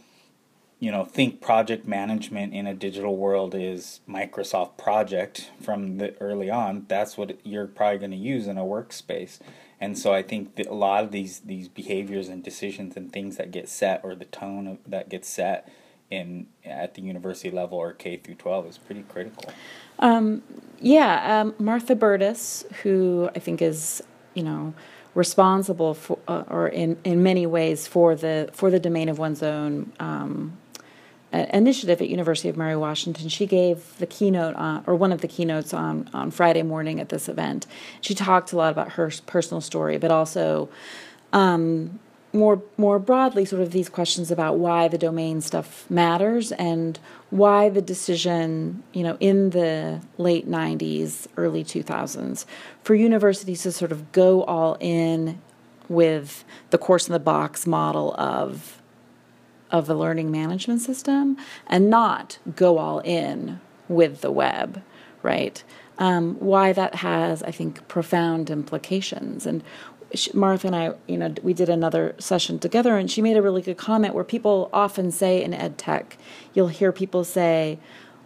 you 0.79 0.91
know 0.91 1.05
think 1.05 1.41
project 1.41 1.87
management 1.87 2.55
in 2.55 2.67
a 2.67 2.75
digital 2.75 3.17
world 3.17 3.55
is 3.55 4.01
Microsoft 4.09 4.77
Project 4.77 5.51
from 5.61 5.99
the 5.99 6.17
early 6.21 6.51
on, 6.51 6.87
that's 6.89 7.17
what 7.17 7.39
you're 7.45 7.67
probably 7.67 7.99
going 7.99 8.11
to 8.11 8.17
use 8.17 8.47
in 8.47 8.59
a 8.59 8.65
workspace. 8.65 9.39
And 9.79 9.99
so 9.99 10.15
I 10.15 10.23
think 10.23 10.59
a 10.67 10.75
lot 10.75 11.05
of 11.05 11.13
these 11.13 11.41
these 11.41 11.69
behaviors 11.69 12.29
and 12.29 12.43
decisions 12.43 12.97
and 12.97 13.13
things 13.13 13.37
that 13.37 13.51
get 13.51 13.69
set 13.69 14.01
or 14.03 14.15
the 14.15 14.25
tone 14.25 14.67
of, 14.67 14.79
that 14.87 15.09
gets 15.09 15.29
set 15.29 15.69
in 16.11 16.47
at 16.65 16.95
the 16.95 17.03
university 17.03 17.51
level 17.51 17.79
or 17.79 17.93
K 17.93 18.17
through 18.17 18.37
12 18.37 18.67
is 18.67 18.79
pretty 18.79 19.03
critical. 19.03 19.53
Um, 19.99 20.43
yeah, 20.79 21.41
um, 21.41 21.55
Martha 21.59 21.95
Burtis, 21.95 22.65
who 22.83 23.29
I 23.35 23.39
think 23.39 23.61
is 23.61 24.03
you 24.37 24.43
know 24.43 24.75
responsible 25.16 25.95
for 25.95 26.19
uh, 26.28 26.45
or 26.49 26.69
in, 26.69 26.99
in 27.02 27.23
many 27.23 27.47
ways 27.47 27.87
for 27.88 28.14
the 28.14 28.50
for 28.52 28.71
the 28.71 28.78
domain 28.78 29.09
of 29.09 29.19
one's 29.19 29.43
own 29.43 29.90
um, 29.99 30.57
initiative 31.33 32.00
at 32.00 32.09
University 32.09 32.49
of 32.49 32.57
Mary 32.57 32.76
Washington. 32.76 33.28
She 33.28 33.47
gave 33.47 33.99
the 33.99 34.07
keynote 34.07 34.55
on, 34.55 34.85
or 34.87 34.95
one 34.95 35.12
of 35.12 35.23
the 35.23 35.28
keynotes 35.28 35.75
on 35.75 36.09
on 36.12 36.31
Friday 36.31 36.62
morning 36.62 37.00
at 37.00 37.09
this 37.09 37.28
event. 37.28 37.66
She 38.00 38.14
talked 38.14 38.52
a 38.52 38.57
lot 38.57 38.71
about 38.71 38.93
her 38.93 39.11
personal 39.26 39.61
story, 39.61 39.99
but 39.99 40.11
also 40.11 40.69
um, 41.33 41.99
more 42.37 42.62
more 42.76 42.99
broadly, 42.99 43.45
sort 43.45 43.62
of 43.62 43.73
these 43.73 43.88
questions 43.88 44.31
about 44.31 44.59
why 44.59 44.88
the 44.88 44.99
domain 44.99 45.40
stuff 45.40 45.88
matters 45.90 46.52
and 46.52 46.99
why 47.31 47.69
the 47.69 47.83
decision, 47.83 48.83
you 48.93 49.02
know, 49.02 49.16
in 49.21 49.50
the 49.50 50.00
late 50.19 50.49
'90s, 50.49 51.26
early 51.37 51.64
2000s, 51.64 52.45
for 52.83 52.95
universities 52.95 53.62
to 53.62 53.73
sort 53.73 53.93
of 53.93 54.12
go 54.12 54.45
all 54.45 54.76
in 54.81 55.40
with 55.88 56.45
the 56.71 56.78
course 56.78 57.09
in 57.09 57.12
the 57.12 57.19
box 57.19 57.66
model 57.66 58.14
of 58.19 58.81
of 59.71 59.87
the 59.87 59.95
learning 59.95 60.31
management 60.31 60.81
system 60.81 61.37
and 61.66 61.90
not 61.90 62.38
go 62.55 62.78
all 62.78 63.00
in 63.00 63.61
with 63.88 64.21
the 64.21 64.31
web, 64.31 64.83
right? 65.23 65.62
Um, 65.99 66.35
why 66.40 66.73
that 66.73 66.97
has, 66.97 67.43
I 67.43 67.50
think, 67.50 67.87
profound 67.88 68.50
implications. 68.50 69.47
And 69.47 69.62
she, 70.15 70.31
Martha 70.33 70.67
and 70.67 70.77
I, 70.77 70.95
you 71.07 71.17
know, 71.19 71.35
we 71.43 71.55
did 71.55 71.69
another 71.69 72.15
session 72.19 72.59
together, 72.59 72.97
and 72.97 73.11
she 73.11 73.23
made 73.23 73.37
a 73.37 73.43
really 73.43 73.63
good 73.63 73.77
comment 73.77 74.15
where 74.15 74.25
people 74.25 74.71
often 74.73 75.11
say 75.11 75.43
in 75.43 75.53
ed 75.53 75.79
tech, 75.79 76.17
you'll 76.55 76.69
hear 76.69 76.93
people 76.93 77.25
say, 77.25 77.79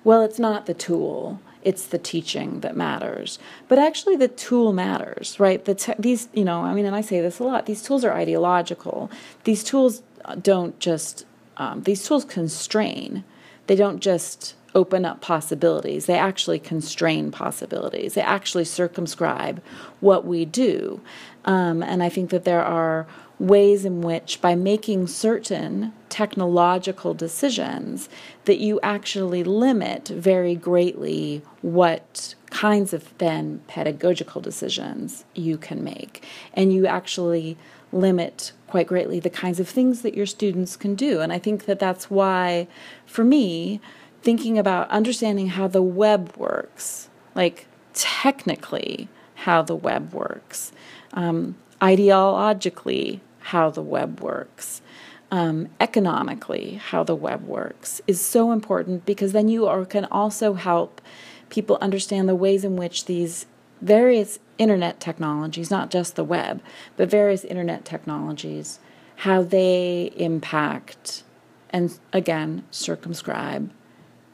well, 0.04 0.22
it's 0.22 0.38
not 0.38 0.66
the 0.66 0.74
tool, 0.74 1.40
it's 1.62 1.86
the 1.86 1.98
teaching 1.98 2.60
that 2.60 2.76
matters. 2.76 3.38
But 3.68 3.78
actually, 3.78 4.16
the 4.16 4.28
tool 4.28 4.72
matters, 4.72 5.38
right? 5.38 5.64
The 5.64 5.74
te- 5.74 5.94
these, 5.98 6.28
you 6.32 6.44
know, 6.44 6.62
I 6.62 6.74
mean, 6.74 6.86
and 6.86 6.96
I 6.96 7.00
say 7.00 7.20
this 7.20 7.38
a 7.38 7.44
lot. 7.44 7.66
These 7.66 7.82
tools 7.82 8.04
are 8.04 8.12
ideological. 8.12 9.10
These 9.44 9.64
tools 9.64 10.02
don't 10.40 10.78
just 10.78 11.26
um, 11.56 11.82
these 11.82 12.04
tools 12.04 12.24
constrain. 12.24 13.24
They 13.66 13.76
don't 13.76 14.00
just 14.00 14.54
open 14.74 15.04
up 15.04 15.20
possibilities, 15.20 16.06
they 16.06 16.18
actually 16.18 16.58
constrain 16.58 17.30
possibilities. 17.30 18.14
They 18.14 18.20
actually 18.20 18.64
circumscribe 18.64 19.62
what 20.00 20.24
we 20.24 20.44
do. 20.44 21.00
Um, 21.44 21.82
and 21.82 22.02
I 22.02 22.08
think 22.08 22.30
that 22.30 22.44
there 22.44 22.64
are 22.64 23.06
ways 23.38 23.86
in 23.86 24.02
which, 24.02 24.40
by 24.42 24.54
making 24.54 25.06
certain 25.06 25.92
technological 26.10 27.14
decisions, 27.14 28.08
that 28.44 28.58
you 28.58 28.78
actually 28.82 29.42
limit 29.42 30.08
very 30.08 30.54
greatly 30.54 31.40
what 31.62 32.34
kinds 32.50 32.92
of 32.92 33.16
then 33.18 33.62
pedagogical 33.66 34.40
decisions 34.40 35.24
you 35.34 35.56
can 35.56 35.82
make. 35.82 36.22
And 36.52 36.72
you 36.72 36.86
actually 36.86 37.56
limit 37.92 38.52
quite 38.66 38.86
greatly 38.86 39.18
the 39.18 39.30
kinds 39.30 39.58
of 39.58 39.68
things 39.68 40.02
that 40.02 40.14
your 40.14 40.26
students 40.26 40.76
can 40.76 40.94
do. 40.94 41.20
And 41.20 41.32
I 41.32 41.38
think 41.38 41.64
that 41.64 41.78
that's 41.78 42.10
why, 42.10 42.68
for 43.06 43.24
me, 43.24 43.80
thinking 44.22 44.58
about 44.58 44.90
understanding 44.90 45.48
how 45.48 45.66
the 45.66 45.82
web 45.82 46.36
works, 46.36 47.08
like 47.34 47.66
technically 47.94 49.08
how 49.34 49.62
the 49.62 49.74
web 49.74 50.12
works, 50.12 50.72
um, 51.12 51.56
ideologically 51.80 53.20
how 53.40 53.70
the 53.70 53.82
web 53.82 54.20
works, 54.20 54.82
um, 55.30 55.68
economically 55.80 56.74
how 56.74 57.04
the 57.04 57.14
web 57.14 57.46
works, 57.46 58.00
is 58.06 58.20
so 58.20 58.52
important 58.52 59.06
because 59.06 59.32
then 59.32 59.48
you 59.48 59.66
are, 59.66 59.84
can 59.84 60.04
also 60.06 60.54
help 60.54 61.00
people 61.48 61.78
understand 61.80 62.28
the 62.28 62.34
ways 62.34 62.64
in 62.64 62.76
which 62.76 63.06
these 63.06 63.46
various 63.80 64.38
internet 64.58 65.00
technologies, 65.00 65.70
not 65.70 65.90
just 65.90 66.16
the 66.16 66.24
web, 66.24 66.60
but 66.96 67.10
various 67.10 67.44
internet 67.44 67.84
technologies, 67.84 68.78
how 69.16 69.42
they 69.42 70.12
impact 70.16 71.24
and 71.70 71.98
again 72.12 72.64
circumscribe 72.70 73.70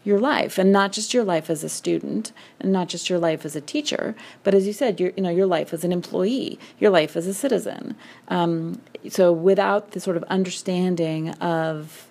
your 0.07 0.21
life 0.21 0.57
and 0.57 0.71
not 0.73 0.93
just 0.93 1.13
your 1.13 1.25
life 1.25 1.51
as 1.51 1.65
a 1.65 1.69
student 1.69 2.33
and 2.61 2.73
not 2.73 2.89
just 2.89 3.11
your 3.11 3.19
life 3.19 3.45
as 3.45 3.57
a 3.57 3.61
teacher 3.61 4.15
but 4.45 4.55
as 4.55 4.67
you 4.67 4.73
said 4.73 5.01
your 5.01 5.13
you 5.17 5.23
know 5.23 5.31
your 5.31 5.47
life 5.47 5.75
as 5.75 5.85
an 5.85 5.93
employee 5.93 6.59
your 6.79 6.91
life 6.91 7.17
as 7.17 7.27
a 7.27 7.35
citizen 7.35 7.97
um, 8.29 8.81
so 9.09 9.33
without 9.33 9.91
the 9.91 10.01
sort 10.01 10.17
of 10.17 10.23
understanding 10.25 11.31
of 11.35 12.09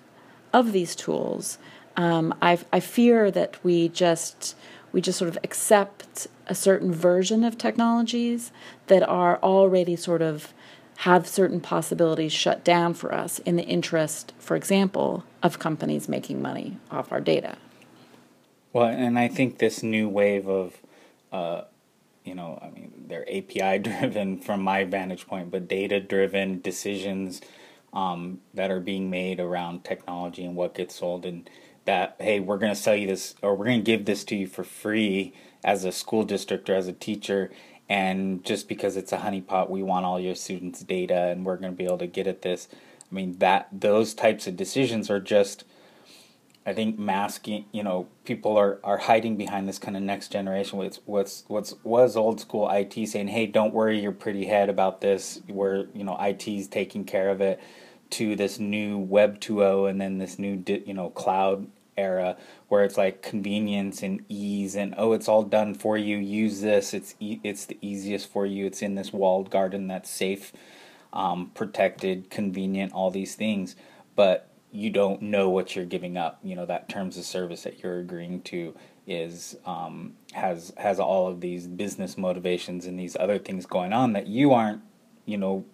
of 0.52 0.72
these 0.72 0.94
tools 0.94 1.58
um, 1.96 2.34
I, 2.42 2.58
I 2.72 2.80
fear 2.80 3.30
that 3.30 3.56
we 3.64 3.88
just 3.88 4.54
we 4.92 5.00
just 5.00 5.18
sort 5.18 5.28
of 5.28 5.38
accept 5.42 6.26
a 6.46 6.54
certain 6.54 6.92
version 6.92 7.44
of 7.44 7.58
technologies 7.58 8.52
that 8.86 9.02
are 9.02 9.38
already 9.42 9.96
sort 9.96 10.22
of 10.22 10.52
have 11.00 11.26
certain 11.26 11.60
possibilities 11.60 12.32
shut 12.32 12.64
down 12.64 12.94
for 12.94 13.12
us 13.12 13.38
in 13.40 13.56
the 13.56 13.64
interest, 13.64 14.32
for 14.38 14.56
example, 14.56 15.24
of 15.42 15.58
companies 15.58 16.08
making 16.08 16.40
money 16.40 16.78
off 16.90 17.12
our 17.12 17.20
data. 17.20 17.58
Well, 18.76 18.88
and 18.88 19.18
I 19.18 19.28
think 19.28 19.56
this 19.56 19.82
new 19.82 20.06
wave 20.06 20.46
of, 20.46 20.76
uh, 21.32 21.62
you 22.26 22.34
know, 22.34 22.58
I 22.60 22.68
mean, 22.68 23.06
they're 23.08 23.26
API 23.26 23.78
driven 23.82 24.38
from 24.38 24.60
my 24.60 24.84
vantage 24.84 25.26
point, 25.26 25.50
but 25.50 25.66
data 25.66 25.98
driven 25.98 26.60
decisions 26.60 27.40
um, 27.94 28.40
that 28.52 28.70
are 28.70 28.80
being 28.80 29.08
made 29.08 29.40
around 29.40 29.82
technology 29.84 30.44
and 30.44 30.54
what 30.54 30.74
gets 30.74 30.96
sold 30.96 31.24
and 31.24 31.48
that 31.86 32.16
hey 32.18 32.38
we're 32.38 32.58
going 32.58 32.74
to 32.74 32.78
sell 32.78 32.94
you 32.94 33.06
this 33.06 33.34
or 33.40 33.54
we're 33.54 33.64
going 33.64 33.82
to 33.82 33.82
give 33.82 34.04
this 34.04 34.24
to 34.24 34.36
you 34.36 34.46
for 34.46 34.62
free 34.62 35.32
as 35.64 35.86
a 35.86 35.92
school 35.92 36.24
district 36.24 36.68
or 36.68 36.74
as 36.74 36.86
a 36.86 36.92
teacher. 36.92 37.50
And 37.88 38.44
just 38.44 38.68
because 38.68 38.98
it's 38.98 39.10
a 39.10 39.18
honeypot 39.18 39.70
we 39.70 39.82
want 39.82 40.04
all 40.04 40.20
your 40.20 40.34
students 40.34 40.82
data 40.82 41.28
and 41.28 41.46
we're 41.46 41.56
going 41.56 41.72
to 41.72 41.76
be 41.78 41.86
able 41.86 41.96
to 41.96 42.06
get 42.06 42.26
at 42.26 42.42
this. 42.42 42.68
I 43.10 43.14
mean 43.14 43.38
that 43.38 43.68
those 43.72 44.12
types 44.12 44.46
of 44.46 44.54
decisions 44.54 45.08
are 45.08 45.20
just 45.20 45.64
i 46.66 46.72
think 46.72 46.98
masking 46.98 47.64
you 47.72 47.82
know 47.82 48.08
people 48.24 48.58
are, 48.58 48.78
are 48.84 48.98
hiding 48.98 49.36
behind 49.36 49.68
this 49.68 49.78
kind 49.78 49.96
of 49.96 50.02
next 50.02 50.32
generation 50.32 50.78
what's 50.78 51.00
what's 51.06 51.44
what's 51.48 51.74
was 51.84 52.16
old 52.16 52.40
school 52.40 52.68
it 52.68 53.06
saying 53.06 53.28
hey 53.28 53.46
don't 53.46 53.72
worry 53.72 53.98
your 53.98 54.12
pretty 54.12 54.46
head 54.46 54.68
about 54.68 55.00
this. 55.00 55.40
We're 55.48 55.86
you 55.94 56.04
know 56.04 56.16
it's 56.18 56.68
taking 56.68 57.04
care 57.04 57.30
of 57.30 57.40
it 57.40 57.60
to 58.10 58.36
this 58.36 58.58
new 58.58 58.98
web 58.98 59.40
2.0 59.40 59.90
and 59.90 60.00
then 60.00 60.18
this 60.18 60.38
new 60.38 60.62
you 60.86 60.94
know 60.94 61.10
cloud 61.10 61.66
era 61.96 62.36
where 62.68 62.84
it's 62.84 62.98
like 62.98 63.22
convenience 63.22 64.02
and 64.02 64.22
ease 64.28 64.76
and 64.76 64.94
oh 64.98 65.12
it's 65.12 65.28
all 65.28 65.42
done 65.42 65.74
for 65.74 65.96
you. 65.96 66.16
Use 66.18 66.60
this. 66.60 66.92
It's 66.92 67.14
e- 67.20 67.40
it's 67.42 67.66
the 67.66 67.78
easiest 67.80 68.30
for 68.30 68.44
you. 68.46 68.66
It's 68.66 68.82
in 68.82 68.94
this 68.94 69.12
walled 69.12 69.50
garden 69.50 69.86
that's 69.88 70.10
safe 70.10 70.52
um, 71.12 71.50
protected 71.54 72.30
convenient 72.30 72.92
all 72.92 73.10
these 73.10 73.34
things. 73.34 73.76
But 74.14 74.48
you 74.76 74.90
don't 74.90 75.22
know 75.22 75.48
what 75.48 75.74
you're 75.74 75.86
giving 75.86 76.16
up. 76.16 76.38
You 76.42 76.54
know 76.54 76.66
that 76.66 76.88
terms 76.88 77.16
of 77.16 77.24
service 77.24 77.62
that 77.62 77.82
you're 77.82 77.98
agreeing 77.98 78.42
to 78.42 78.74
is 79.06 79.56
um, 79.64 80.14
has 80.32 80.72
has 80.76 81.00
all 81.00 81.28
of 81.28 81.40
these 81.40 81.66
business 81.66 82.18
motivations 82.18 82.86
and 82.86 82.98
these 82.98 83.16
other 83.16 83.38
things 83.38 83.64
going 83.64 83.92
on 83.92 84.12
that 84.12 84.26
you 84.26 84.52
aren't 84.52 84.82
you 85.24 85.38
know 85.38 85.64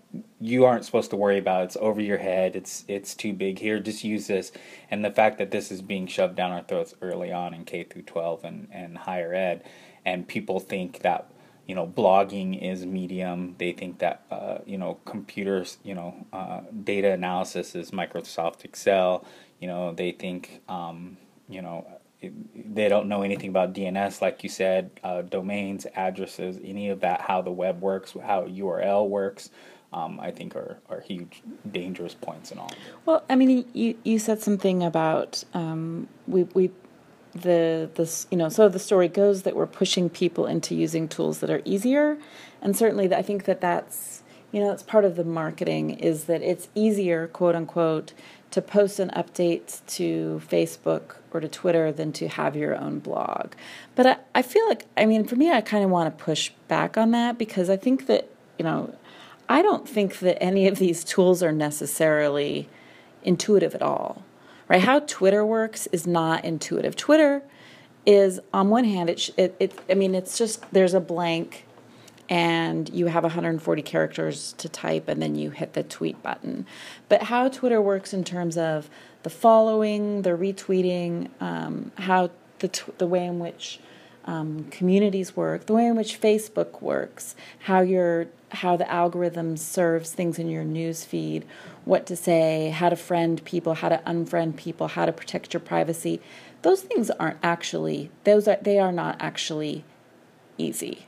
you 0.40 0.64
aren't 0.64 0.84
supposed 0.84 1.10
to 1.10 1.16
worry 1.16 1.38
about. 1.38 1.64
It's 1.64 1.76
over 1.80 2.00
your 2.00 2.18
head. 2.18 2.54
It's 2.54 2.84
it's 2.86 3.14
too 3.14 3.32
big. 3.32 3.58
Here 3.58 3.80
just 3.80 4.04
use 4.04 4.28
this. 4.28 4.52
And 4.90 5.04
the 5.04 5.10
fact 5.10 5.38
that 5.38 5.50
this 5.50 5.72
is 5.72 5.82
being 5.82 6.06
shoved 6.06 6.36
down 6.36 6.52
our 6.52 6.62
throats 6.62 6.94
early 7.02 7.32
on 7.32 7.54
in 7.54 7.64
K 7.64 7.82
through 7.82 8.02
12 8.02 8.44
and 8.44 8.68
and 8.70 8.98
higher 8.98 9.34
ed 9.34 9.64
and 10.04 10.26
people 10.26 10.60
think 10.60 11.00
that 11.00 11.30
you 11.66 11.74
know 11.74 11.86
blogging 11.86 12.60
is 12.60 12.84
medium 12.84 13.54
they 13.58 13.72
think 13.72 13.98
that 13.98 14.24
uh, 14.30 14.58
you 14.66 14.78
know 14.78 14.98
computers 15.04 15.78
you 15.82 15.94
know 15.94 16.26
uh, 16.32 16.60
data 16.84 17.12
analysis 17.12 17.74
is 17.74 17.90
Microsoft 17.90 18.64
Excel 18.64 19.24
you 19.60 19.68
know 19.68 19.92
they 19.92 20.12
think 20.12 20.60
um, 20.68 21.16
you 21.48 21.62
know 21.62 21.86
they 22.54 22.88
don't 22.88 23.08
know 23.08 23.22
anything 23.22 23.48
about 23.48 23.72
DNS, 23.72 24.20
like 24.20 24.42
you 24.42 24.48
said, 24.48 24.90
uh, 25.02 25.22
domains, 25.22 25.86
addresses, 25.96 26.58
any 26.62 26.88
of 26.88 27.00
that, 27.00 27.22
how 27.22 27.42
the 27.42 27.50
web 27.50 27.80
works, 27.80 28.14
how 28.22 28.42
URL 28.42 29.08
works. 29.08 29.50
Um, 29.92 30.18
I 30.20 30.30
think 30.30 30.56
are, 30.56 30.78
are 30.88 31.00
huge 31.00 31.42
dangerous 31.70 32.14
points 32.14 32.50
and 32.50 32.58
all. 32.58 32.70
Well, 33.04 33.24
I 33.28 33.36
mean, 33.36 33.66
you, 33.74 33.94
you 34.04 34.18
said 34.18 34.40
something 34.40 34.82
about 34.82 35.44
um, 35.52 36.08
we 36.26 36.44
we 36.44 36.70
the 37.34 37.88
this 37.94 38.26
you 38.30 38.36
know 38.36 38.48
so 38.48 38.68
the 38.68 38.78
story 38.78 39.08
goes 39.08 39.42
that 39.42 39.56
we're 39.56 39.66
pushing 39.66 40.10
people 40.10 40.46
into 40.46 40.74
using 40.74 41.08
tools 41.08 41.40
that 41.40 41.50
are 41.50 41.62
easier, 41.64 42.18
and 42.60 42.76
certainly 42.76 43.12
I 43.14 43.22
think 43.22 43.44
that 43.44 43.60
that's 43.60 44.22
you 44.50 44.60
know 44.60 44.68
that's 44.68 44.82
part 44.82 45.04
of 45.04 45.16
the 45.16 45.24
marketing 45.24 45.90
is 45.90 46.24
that 46.24 46.42
it's 46.42 46.68
easier 46.74 47.26
quote 47.28 47.54
unquote 47.54 48.12
to 48.52 48.60
post 48.60 49.00
an 49.00 49.10
update 49.16 49.80
to 49.86 50.40
Facebook 50.46 51.16
or 51.32 51.40
to 51.40 51.48
Twitter 51.48 51.90
than 51.90 52.12
to 52.12 52.28
have 52.28 52.54
your 52.54 52.76
own 52.76 52.98
blog. 52.98 53.52
But 53.94 54.06
I, 54.06 54.16
I 54.34 54.42
feel 54.42 54.68
like, 54.68 54.84
I 54.94 55.06
mean, 55.06 55.26
for 55.26 55.36
me, 55.36 55.50
I 55.50 55.62
kind 55.62 55.82
of 55.82 55.90
want 55.90 56.16
to 56.16 56.24
push 56.24 56.50
back 56.68 56.98
on 56.98 57.12
that 57.12 57.38
because 57.38 57.70
I 57.70 57.78
think 57.78 58.06
that, 58.06 58.28
you 58.58 58.64
know, 58.64 58.94
I 59.48 59.62
don't 59.62 59.88
think 59.88 60.18
that 60.18 60.40
any 60.42 60.66
of 60.66 60.78
these 60.78 61.02
tools 61.02 61.42
are 61.42 61.50
necessarily 61.50 62.68
intuitive 63.22 63.74
at 63.74 63.82
all, 63.82 64.22
right? 64.72 64.80
How 64.80 65.00
Twitter 65.00 65.44
works 65.44 65.86
is 65.88 66.06
not 66.06 66.46
intuitive. 66.46 66.96
Twitter 66.96 67.42
is, 68.06 68.40
on 68.54 68.70
one 68.70 68.84
hand, 68.84 69.10
it, 69.10 69.28
it, 69.36 69.54
it 69.60 69.78
I 69.90 69.92
mean, 69.92 70.14
it's 70.14 70.38
just, 70.38 70.64
there's 70.72 70.94
a 70.94 71.00
blank 71.00 71.66
and 72.30 72.88
you 72.88 73.08
have 73.08 73.22
140 73.22 73.82
characters 73.82 74.54
to 74.54 74.70
type 74.70 75.08
and 75.08 75.20
then 75.20 75.34
you 75.34 75.50
hit 75.50 75.74
the 75.74 75.82
tweet 75.82 76.22
button. 76.22 76.64
But 77.10 77.24
how 77.24 77.50
Twitter 77.50 77.82
works 77.82 78.14
in 78.14 78.24
terms 78.24 78.56
of 78.56 78.88
the 79.24 79.30
following, 79.30 80.22
the 80.22 80.30
retweeting, 80.30 81.28
um, 81.42 81.92
how 81.98 82.30
the, 82.60 82.70
the 82.96 83.06
way 83.06 83.26
in 83.26 83.38
which 83.40 83.78
um, 84.24 84.64
communities 84.70 85.36
work, 85.36 85.66
the 85.66 85.72
way 85.72 85.86
in 85.86 85.96
which 85.96 86.20
Facebook 86.20 86.80
works, 86.80 87.34
how 87.60 87.80
your 87.80 88.28
how 88.50 88.76
the 88.76 88.90
algorithm 88.90 89.56
serves 89.56 90.12
things 90.12 90.38
in 90.38 90.50
your 90.50 90.64
news 90.64 91.04
feed, 91.04 91.44
what 91.86 92.04
to 92.04 92.14
say, 92.14 92.68
how 92.68 92.90
to 92.90 92.96
friend 92.96 93.42
people, 93.44 93.74
how 93.74 93.88
to 93.88 94.02
unfriend 94.06 94.56
people, 94.56 94.88
how 94.88 95.06
to 95.06 95.12
protect 95.12 95.54
your 95.54 95.60
privacy. 95.60 96.20
Those 96.60 96.82
things 96.82 97.10
aren't 97.10 97.38
actually 97.42 98.10
those 98.24 98.46
are 98.46 98.58
they 98.60 98.78
are 98.78 98.92
not 98.92 99.16
actually 99.20 99.84
easy 100.58 101.06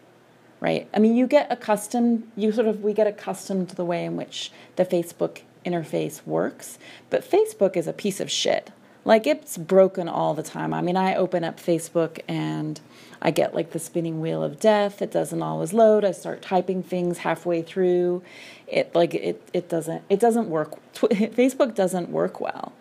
right? 0.65 0.89
I 0.95 0.99
mean, 0.99 1.15
you 1.15 1.27
get 1.27 1.53
accustomed, 1.53 2.27
you 2.37 2.51
sort 2.51 2.67
of, 2.67 2.83
we 2.83 2.95
get 2.95 3.07
accustomed 3.07 3.69
to 3.69 3.77
the 3.77 3.85
way 3.85 4.03
in 4.03 4.17
which 4.17 4.51
the 4.77 4.87
Facebook 4.87 5.43
interface 5.67 6.27
works, 6.27 6.79
but 7.11 7.29
Facebook 7.29 7.77
is 7.77 7.87
a 7.87 7.93
piece 7.93 8.19
of 8.19 8.31
shit. 8.31 8.71
Like, 9.05 9.27
it's 9.27 9.59
broken 9.59 10.09
all 10.09 10.35
the 10.35 10.43
time. 10.43 10.73
I 10.73 10.81
mean, 10.81 10.97
I 10.97 11.15
open 11.15 11.45
up 11.45 11.61
Facebook 11.61 12.21
and 12.27 12.81
I 13.21 13.31
get 13.31 13.55
like 13.55 13.71
the 13.71 13.79
spinning 13.79 14.21
wheel 14.21 14.43
of 14.43 14.61
death. 14.61 15.01
It 15.01 15.11
doesn't 15.11 15.43
always 15.43 15.73
load. 15.73 16.05
I 16.05 16.13
start 16.13 16.43
typing 16.43 16.83
things 16.83 17.19
halfway 17.19 17.63
through. 17.63 18.23
It 18.67 18.95
like 18.95 19.15
it 19.15 19.49
it 19.55 19.69
doesn't 19.71 20.03
it 20.11 20.21
doesn't 20.21 20.51
work. 20.51 20.79
Facebook 20.95 21.75
doesn't 21.75 22.11
work 22.11 22.39
well. 22.39 22.75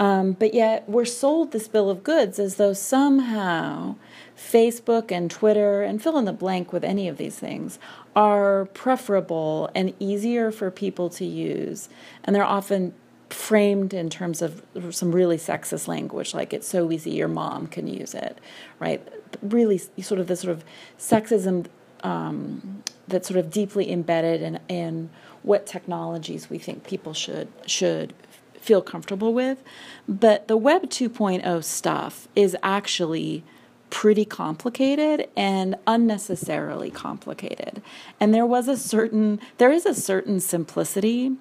Um, 0.00 0.32
but 0.32 0.54
yet 0.54 0.88
we're 0.88 1.04
sold 1.04 1.52
this 1.52 1.66
bill 1.66 1.90
of 1.90 2.04
goods 2.04 2.38
as 2.38 2.56
though 2.56 2.72
somehow 2.72 3.96
Facebook 4.36 5.10
and 5.10 5.30
Twitter, 5.30 5.82
and 5.82 6.00
fill 6.00 6.16
in 6.18 6.24
the 6.24 6.32
blank 6.32 6.72
with 6.72 6.84
any 6.84 7.08
of 7.08 7.16
these 7.16 7.36
things, 7.36 7.78
are 8.14 8.66
preferable 8.66 9.70
and 9.74 9.92
easier 9.98 10.52
for 10.52 10.70
people 10.70 11.08
to 11.10 11.24
use. 11.24 11.88
And 12.22 12.34
they're 12.34 12.44
often 12.44 12.94
framed 13.30 13.92
in 13.94 14.10
terms 14.10 14.42
of 14.42 14.62
some 14.90 15.12
really 15.12 15.36
sexist 15.36 15.88
language, 15.88 16.34
like 16.34 16.52
it's 16.52 16.66
so 16.66 16.90
easy 16.90 17.10
your 17.10 17.28
mom 17.28 17.66
can 17.66 17.86
use 17.86 18.14
it, 18.14 18.38
right? 18.78 19.06
Really, 19.42 19.78
sort 19.78 20.20
of 20.20 20.26
this 20.26 20.40
sort 20.40 20.52
of 20.52 20.64
sexism 20.98 21.66
um, 22.02 22.82
that's 23.06 23.28
sort 23.28 23.38
of 23.38 23.50
deeply 23.50 23.90
embedded 23.90 24.42
in, 24.42 24.60
in 24.68 25.10
what 25.42 25.66
technologies 25.66 26.50
we 26.50 26.58
think 26.58 26.84
people 26.86 27.12
should 27.14 27.48
should 27.66 28.14
feel 28.60 28.82
comfortable 28.82 29.32
with. 29.32 29.62
But 30.08 30.48
the 30.48 30.56
Web 30.56 30.84
2.0 30.90 31.64
stuff 31.64 32.28
is 32.34 32.56
actually 32.62 33.44
pretty 33.90 34.24
complicated 34.24 35.28
and 35.36 35.74
unnecessarily 35.86 36.90
complicated. 36.90 37.80
And 38.20 38.34
there 38.34 38.44
was 38.44 38.68
a 38.68 38.76
certain, 38.76 39.40
there 39.56 39.72
is 39.72 39.86
a 39.86 39.94
certain 39.94 40.40
simplicity 40.40 41.32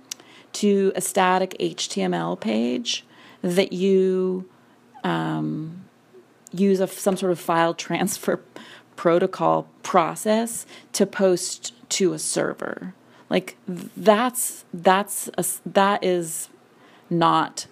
to 0.57 0.91
a 0.95 1.01
static 1.01 1.55
HTML 1.59 2.39
page 2.39 3.05
that 3.43 3.73
you 3.73 4.49
um, 5.03 5.85
use 6.51 6.79
a, 6.79 6.87
some 6.87 7.15
sort 7.15 7.31
of 7.31 7.39
file 7.39 7.75
transfer 7.75 8.41
protocol 8.95 9.67
process 9.83 10.65
to 10.93 11.05
post 11.05 11.73
to 11.89 12.13
a 12.13 12.19
server. 12.19 12.95
Like 13.29 13.55
that's 13.67 14.65
that's 14.73 15.29
a, 15.37 15.45
that 15.67 16.03
is 16.03 16.49
not 17.09 17.67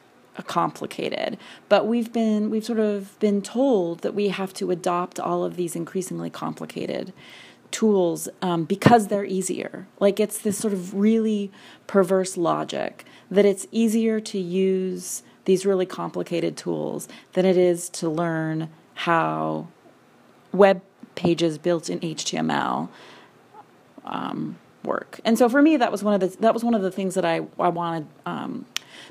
complicated 0.47 1.37
but 1.69 1.87
we've 1.87 2.11
been 2.11 2.49
we've 2.49 2.65
sort 2.65 2.77
of 2.79 3.17
been 3.21 3.41
told 3.41 3.99
that 3.99 4.13
we 4.13 4.27
have 4.27 4.53
to 4.53 4.69
adopt 4.69 5.17
all 5.17 5.45
of 5.45 5.55
these 5.55 5.77
increasingly 5.77 6.29
complicated 6.29 7.13
tools 7.75 8.29
um, 8.41 8.63
because 8.63 9.07
they're 9.07 9.25
easier 9.25 9.85
like 9.99 10.19
it's 10.19 10.37
this 10.39 10.57
sort 10.57 10.73
of 10.73 10.93
really 10.93 11.51
perverse 11.87 12.37
logic 12.37 13.03
that 13.29 13.45
it's 13.45 13.67
easier 13.71 14.19
to 14.19 14.39
use 14.39 15.23
these 15.43 15.65
really 15.65 15.85
complicated 15.85 16.55
tools 16.55 17.07
than 17.33 17.45
it 17.45 17.57
is 17.57 17.89
to 17.89 18.07
learn 18.07 18.69
how 18.93 19.67
web 20.53 20.81
pages 21.15 21.57
built 21.57 21.89
in 21.89 21.99
html 21.99 22.87
um, 24.05 24.57
work 24.83 25.19
and 25.25 25.37
so 25.37 25.49
for 25.49 25.61
me 25.61 25.75
that 25.75 25.91
was 25.91 26.01
one 26.01 26.13
of 26.13 26.21
the 26.21 26.37
that 26.39 26.53
was 26.53 26.63
one 26.63 26.73
of 26.73 26.81
the 26.81 26.91
things 26.91 27.15
that 27.15 27.25
i, 27.25 27.41
I 27.59 27.67
wanted 27.67 28.07
um, 28.25 28.65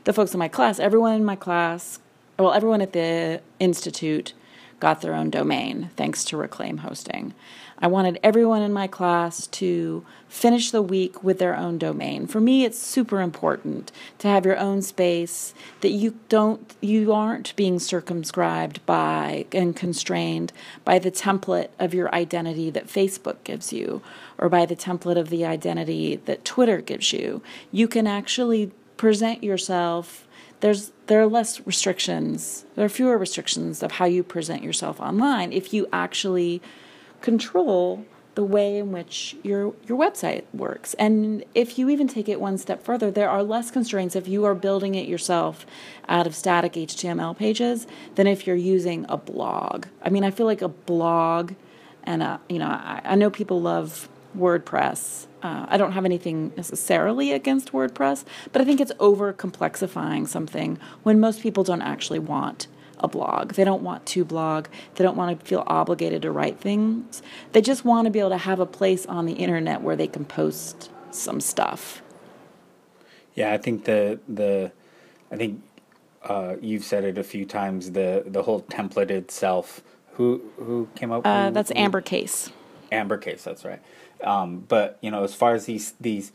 the 0.04 0.12
folks 0.12 0.32
in 0.32 0.38
my 0.38 0.48
class, 0.48 0.78
everyone 0.78 1.14
in 1.14 1.24
my 1.24 1.36
class, 1.36 1.98
well, 2.38 2.52
everyone 2.52 2.80
at 2.80 2.92
the 2.92 3.40
institute 3.58 4.34
got 4.80 5.00
their 5.00 5.14
own 5.14 5.30
domain 5.30 5.90
thanks 5.96 6.24
to 6.26 6.36
Reclaim 6.36 6.78
Hosting. 6.78 7.34
I 7.78 7.86
wanted 7.86 8.20
everyone 8.22 8.62
in 8.62 8.72
my 8.72 8.86
class 8.86 9.46
to 9.48 10.04
finish 10.28 10.70
the 10.70 10.82
week 10.82 11.22
with 11.22 11.38
their 11.38 11.56
own 11.56 11.78
domain. 11.78 12.26
For 12.26 12.40
me, 12.40 12.64
it's 12.64 12.78
super 12.78 13.20
important 13.20 13.90
to 14.18 14.28
have 14.28 14.46
your 14.46 14.58
own 14.58 14.82
space 14.82 15.54
that 15.80 15.90
you 15.90 16.18
don't 16.28 16.74
you 16.80 17.12
aren't 17.12 17.54
being 17.56 17.78
circumscribed 17.78 18.84
by 18.86 19.46
and 19.52 19.74
constrained 19.74 20.52
by 20.84 20.98
the 20.98 21.10
template 21.10 21.68
of 21.78 21.94
your 21.94 22.14
identity 22.14 22.70
that 22.70 22.86
Facebook 22.86 23.42
gives 23.44 23.72
you 23.72 24.02
or 24.38 24.48
by 24.48 24.66
the 24.66 24.76
template 24.76 25.18
of 25.18 25.30
the 25.30 25.44
identity 25.44 26.16
that 26.16 26.44
Twitter 26.44 26.80
gives 26.80 27.12
you. 27.12 27.42
You 27.72 27.88
can 27.88 28.06
actually 28.06 28.70
present 28.96 29.42
yourself 29.42 30.26
there's 30.60 30.92
there 31.08 31.20
are 31.20 31.26
less 31.26 31.66
restrictions 31.66 32.64
there 32.74 32.84
are 32.84 32.88
fewer 32.88 33.18
restrictions 33.18 33.82
of 33.82 33.92
how 33.92 34.04
you 34.04 34.22
present 34.22 34.62
yourself 34.62 35.00
online 35.00 35.52
if 35.52 35.74
you 35.74 35.86
actually 35.92 36.62
control 37.20 38.04
the 38.34 38.44
way 38.44 38.78
in 38.78 38.90
which 38.90 39.36
your 39.42 39.74
your 39.86 39.98
website 39.98 40.42
works 40.52 40.94
and 40.94 41.44
if 41.54 41.78
you 41.78 41.88
even 41.88 42.08
take 42.08 42.28
it 42.28 42.40
one 42.40 42.58
step 42.58 42.82
further 42.82 43.10
there 43.10 43.30
are 43.30 43.42
less 43.42 43.70
constraints 43.70 44.16
if 44.16 44.26
you 44.26 44.44
are 44.44 44.54
building 44.54 44.94
it 44.94 45.06
yourself 45.06 45.64
out 46.08 46.26
of 46.26 46.34
static 46.34 46.72
html 46.72 47.36
pages 47.36 47.86
than 48.16 48.26
if 48.26 48.46
you're 48.46 48.56
using 48.56 49.06
a 49.08 49.16
blog 49.16 49.86
i 50.02 50.10
mean 50.10 50.24
i 50.24 50.30
feel 50.30 50.46
like 50.46 50.62
a 50.62 50.68
blog 50.68 51.52
and 52.02 52.22
a, 52.22 52.40
you 52.48 52.58
know 52.58 52.66
I, 52.66 53.00
I 53.04 53.14
know 53.14 53.30
people 53.30 53.60
love 53.60 54.08
WordPress. 54.36 55.26
Uh, 55.42 55.66
I 55.68 55.76
don't 55.76 55.92
have 55.92 56.04
anything 56.04 56.52
necessarily 56.56 57.32
against 57.32 57.72
WordPress, 57.72 58.24
but 58.52 58.60
I 58.60 58.64
think 58.64 58.80
it's 58.80 58.92
over 58.98 59.32
complexifying 59.32 60.26
something 60.26 60.78
when 61.02 61.20
most 61.20 61.40
people 61.40 61.64
don't 61.64 61.82
actually 61.82 62.18
want 62.18 62.66
a 63.04 63.08
blog. 63.08 63.52
They 63.52 63.64
don't 63.64 63.82
want 63.82 64.04
to 64.06 64.24
blog. 64.24 64.66
They 64.94 65.04
don't 65.04 65.16
want 65.16 65.38
to 65.38 65.46
feel 65.46 65.62
obligated 65.66 66.22
to 66.22 66.30
write 66.32 66.58
things. 66.58 67.22
They 67.52 67.60
just 67.60 67.84
want 67.84 68.06
to 68.06 68.10
be 68.10 68.18
able 68.18 68.30
to 68.30 68.38
have 68.38 68.58
a 68.58 68.66
place 68.66 69.06
on 69.06 69.26
the 69.26 69.34
internet 69.34 69.82
where 69.82 69.94
they 69.94 70.08
can 70.08 70.24
post 70.24 70.90
some 71.10 71.40
stuff. 71.40 72.02
Yeah, 73.34 73.52
I 73.52 73.58
think 73.58 73.84
the 73.84 74.18
the 74.28 74.72
I 75.30 75.36
think 75.36 75.62
uh, 76.22 76.56
you've 76.60 76.84
said 76.84 77.04
it 77.04 77.18
a 77.18 77.24
few 77.24 77.44
times. 77.44 77.92
The 77.92 78.24
the 78.26 78.42
whole 78.42 78.62
templated 78.62 79.30
self. 79.30 79.82
Who 80.14 80.42
who 80.56 80.88
came 80.94 81.10
up? 81.10 81.26
Uh, 81.26 81.50
that's 81.50 81.72
Amber 81.74 82.00
Case. 82.00 82.50
Amber 82.92 83.18
Case. 83.18 83.42
That's 83.44 83.64
right. 83.64 83.82
Um, 84.22 84.60
but 84.60 84.98
you 85.00 85.10
know, 85.10 85.24
as 85.24 85.34
far 85.34 85.54
as 85.54 85.66
these 85.66 85.94
these 86.00 86.32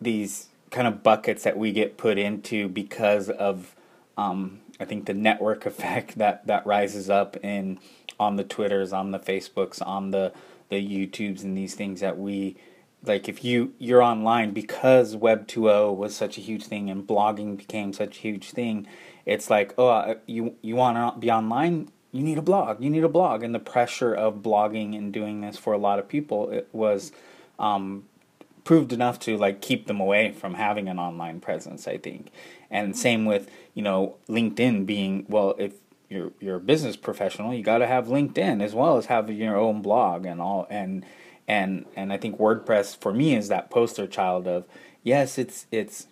these 0.00 0.48
kind 0.70 0.86
of 0.86 1.02
buckets 1.02 1.42
that 1.42 1.56
we 1.56 1.72
get 1.72 1.96
put 1.96 2.18
into 2.18 2.68
because 2.68 3.28
of 3.28 3.74
um, 4.16 4.60
I 4.80 4.84
think 4.84 5.06
the 5.06 5.14
network 5.14 5.66
effect 5.72 6.18
that 6.18 6.46
that 6.46 6.66
rises 6.66 7.10
up 7.10 7.36
in 7.42 7.78
on 8.18 8.36
the 8.36 8.44
Twitters, 8.44 8.92
on 8.92 9.10
the 9.10 9.18
Facebooks, 9.18 9.84
on 9.86 10.10
the 10.10 10.32
the 10.68 10.76
YouTubes, 10.76 11.42
and 11.42 11.56
these 11.56 11.74
things 11.74 12.00
that 12.00 12.18
we 12.18 12.56
like. 13.04 13.28
If 13.28 13.44
you 13.44 13.74
you're 13.78 14.02
online 14.02 14.52
because 14.52 15.16
Web 15.16 15.46
2.0 15.46 15.96
was 15.96 16.14
such 16.14 16.38
a 16.38 16.40
huge 16.40 16.66
thing 16.66 16.90
and 16.90 17.06
blogging 17.06 17.56
became 17.56 17.92
such 17.92 18.18
a 18.18 18.20
huge 18.20 18.50
thing, 18.50 18.86
it's 19.24 19.50
like 19.50 19.74
oh 19.78 19.88
uh, 19.88 20.14
you 20.26 20.56
you 20.62 20.76
want 20.76 20.96
to 20.96 21.18
be 21.18 21.30
online 21.30 21.90
you 22.10 22.22
need 22.22 22.38
a 22.38 22.42
blog, 22.42 22.82
you 22.82 22.88
need 22.88 23.04
a 23.04 23.08
blog, 23.08 23.42
and 23.42 23.54
the 23.54 23.58
pressure 23.58 24.14
of 24.14 24.36
blogging 24.36 24.96
and 24.96 25.12
doing 25.12 25.42
this 25.42 25.58
for 25.58 25.74
a 25.74 25.78
lot 25.78 25.98
of 25.98 26.08
people 26.08 26.50
it 26.50 26.68
was 26.72 27.12
um, 27.58 28.04
proved 28.68 28.92
enough 28.92 29.18
to 29.18 29.34
like 29.34 29.62
keep 29.62 29.86
them 29.86 29.98
away 29.98 30.30
from 30.30 30.52
having 30.52 30.90
an 30.90 30.98
online 30.98 31.40
presence. 31.40 31.88
I 31.88 31.96
think, 31.96 32.30
and 32.70 32.94
same 32.94 33.24
with 33.24 33.50
you 33.72 33.80
know 33.80 34.18
LinkedIn 34.28 34.84
being 34.84 35.24
well 35.26 35.54
if 35.58 35.72
you're 36.10 36.32
you're 36.38 36.56
a 36.56 36.60
business 36.60 36.94
professional, 36.94 37.54
you 37.54 37.62
got 37.62 37.78
to 37.78 37.86
have 37.86 38.08
LinkedIn 38.08 38.62
as 38.62 38.74
well 38.74 38.98
as 38.98 39.06
have 39.06 39.30
your 39.30 39.56
own 39.56 39.80
blog 39.80 40.26
and 40.26 40.38
all 40.38 40.66
and 40.68 41.06
and 41.48 41.86
and 41.96 42.12
I 42.12 42.18
think 42.18 42.38
WordPress 42.38 42.94
for 42.94 43.10
me 43.10 43.34
is 43.34 43.48
that 43.48 43.70
poster 43.70 44.06
child 44.06 44.46
of 44.46 44.66
yes, 45.02 45.38
it's 45.38 45.66
it's 45.72 46.06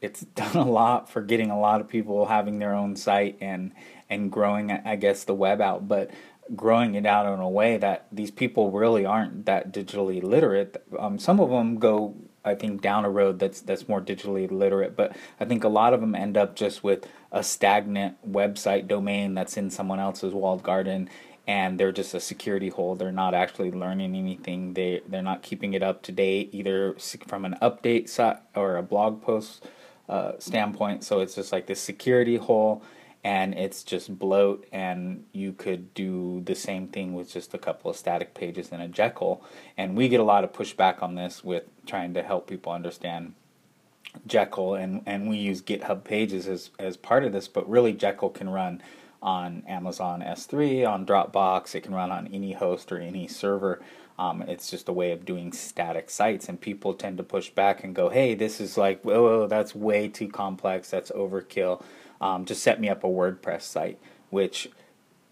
it's 0.00 0.20
done 0.40 0.56
a 0.56 0.70
lot 0.70 1.10
for 1.10 1.20
getting 1.20 1.50
a 1.50 1.60
lot 1.60 1.82
of 1.82 1.88
people 1.90 2.24
having 2.24 2.60
their 2.60 2.74
own 2.74 2.96
site 2.96 3.36
and 3.42 3.72
and 4.08 4.32
growing 4.32 4.70
I 4.70 4.96
guess 4.96 5.24
the 5.24 5.34
web 5.34 5.60
out, 5.60 5.86
but 5.86 6.10
growing 6.56 6.94
it 6.94 7.06
out 7.06 7.32
in 7.32 7.40
a 7.40 7.48
way 7.48 7.76
that 7.76 8.06
these 8.10 8.30
people 8.30 8.70
really 8.70 9.04
aren't 9.04 9.46
that 9.46 9.72
digitally 9.72 10.22
literate. 10.22 10.82
Um, 10.98 11.18
some 11.18 11.40
of 11.40 11.50
them 11.50 11.78
go 11.78 12.14
I 12.44 12.54
think 12.54 12.80
down 12.80 13.04
a 13.04 13.10
road 13.10 13.38
that's 13.38 13.60
that's 13.60 13.88
more 13.88 14.00
digitally 14.00 14.50
literate, 14.50 14.96
but 14.96 15.16
I 15.38 15.44
think 15.44 15.64
a 15.64 15.68
lot 15.68 15.92
of 15.92 16.00
them 16.00 16.14
end 16.14 16.36
up 16.36 16.56
just 16.56 16.82
with 16.82 17.06
a 17.30 17.42
stagnant 17.42 18.16
website 18.30 18.88
domain 18.88 19.34
that's 19.34 19.56
in 19.56 19.70
someone 19.70 20.00
else's 20.00 20.32
walled 20.32 20.62
garden 20.62 21.10
and 21.46 21.80
they're 21.80 21.92
just 21.92 22.12
a 22.12 22.20
security 22.20 22.68
hole. 22.68 22.94
They're 22.94 23.10
not 23.10 23.34
actually 23.34 23.70
learning 23.70 24.14
anything. 24.14 24.74
They 24.74 25.00
they're 25.08 25.22
not 25.22 25.42
keeping 25.42 25.74
it 25.74 25.82
up 25.82 26.02
to 26.02 26.12
date 26.12 26.50
either 26.52 26.94
from 27.26 27.44
an 27.44 27.56
update 27.60 28.08
site 28.08 28.38
or 28.54 28.76
a 28.76 28.82
blog 28.82 29.22
post 29.22 29.64
uh, 30.08 30.32
standpoint. 30.38 31.04
So 31.04 31.20
it's 31.20 31.34
just 31.34 31.52
like 31.52 31.66
this 31.66 31.80
security 31.80 32.36
hole, 32.36 32.82
and 33.24 33.54
it's 33.54 33.82
just 33.82 34.18
bloat. 34.18 34.66
And 34.72 35.24
you 35.32 35.52
could 35.52 35.94
do 35.94 36.42
the 36.44 36.54
same 36.54 36.88
thing 36.88 37.14
with 37.14 37.32
just 37.32 37.54
a 37.54 37.58
couple 37.58 37.90
of 37.90 37.96
static 37.96 38.34
pages 38.34 38.70
in 38.70 38.80
a 38.80 38.88
Jekyll. 38.88 39.42
And 39.76 39.96
we 39.96 40.08
get 40.08 40.20
a 40.20 40.24
lot 40.24 40.44
of 40.44 40.52
pushback 40.52 41.02
on 41.02 41.14
this 41.14 41.42
with 41.42 41.64
trying 41.86 42.14
to 42.14 42.22
help 42.22 42.46
people 42.46 42.72
understand 42.72 43.34
Jekyll, 44.26 44.74
and 44.74 45.02
and 45.06 45.28
we 45.28 45.36
use 45.36 45.62
GitHub 45.62 46.04
Pages 46.04 46.48
as 46.48 46.70
as 46.78 46.96
part 46.96 47.24
of 47.24 47.32
this. 47.32 47.48
But 47.48 47.68
really, 47.68 47.92
Jekyll 47.92 48.30
can 48.30 48.48
run 48.48 48.82
on 49.22 49.64
Amazon 49.66 50.22
S3, 50.22 50.88
on 50.88 51.04
Dropbox. 51.04 51.74
It 51.74 51.82
can 51.82 51.94
run 51.94 52.10
on 52.10 52.28
any 52.28 52.52
host 52.52 52.92
or 52.92 52.98
any 52.98 53.26
server. 53.26 53.82
Um, 54.18 54.42
it's 54.42 54.70
just 54.70 54.88
a 54.88 54.92
way 54.92 55.12
of 55.12 55.24
doing 55.24 55.52
static 55.52 56.10
sites, 56.10 56.48
and 56.48 56.60
people 56.60 56.94
tend 56.94 57.18
to 57.18 57.22
push 57.22 57.50
back 57.50 57.84
and 57.84 57.94
go, 57.94 58.08
"Hey, 58.08 58.34
this 58.34 58.60
is 58.60 58.76
like, 58.76 59.04
oh, 59.04 59.46
that's 59.46 59.74
way 59.74 60.08
too 60.08 60.28
complex. 60.28 60.90
That's 60.90 61.10
overkill. 61.12 61.82
Um, 62.20 62.44
just 62.44 62.62
set 62.62 62.80
me 62.80 62.88
up 62.88 63.04
a 63.04 63.08
WordPress 63.08 63.62
site," 63.62 63.98
which 64.30 64.68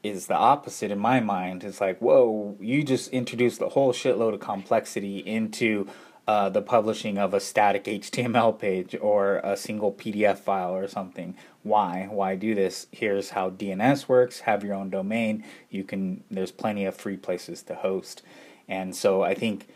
is 0.02 0.26
the 0.26 0.34
opposite 0.34 0.90
in 0.90 0.98
my 0.98 1.20
mind. 1.20 1.64
It's 1.64 1.80
like, 1.80 1.98
whoa, 1.98 2.56
you 2.60 2.84
just 2.84 3.10
introduced 3.10 3.60
a 3.60 3.70
whole 3.70 3.92
shitload 3.92 4.34
of 4.34 4.40
complexity 4.40 5.18
into 5.18 5.88
uh, 6.28 6.48
the 6.48 6.62
publishing 6.62 7.18
of 7.18 7.34
a 7.34 7.40
static 7.40 7.84
HTML 7.84 8.58
page 8.58 8.96
or 9.00 9.36
a 9.38 9.56
single 9.56 9.92
PDF 9.92 10.38
file 10.38 10.74
or 10.74 10.88
something. 10.88 11.36
Why? 11.62 12.08
Why 12.10 12.34
do 12.34 12.54
this? 12.54 12.88
Here's 12.90 13.30
how 13.30 13.50
DNS 13.50 14.08
works. 14.08 14.40
Have 14.40 14.64
your 14.64 14.74
own 14.74 14.90
domain. 14.90 15.44
You 15.70 15.84
can. 15.84 16.24
There's 16.30 16.52
plenty 16.52 16.84
of 16.84 16.96
free 16.96 17.16
places 17.16 17.62
to 17.64 17.76
host, 17.76 18.22
and 18.68 18.94
so 18.94 19.22
I 19.22 19.34
think 19.34 19.68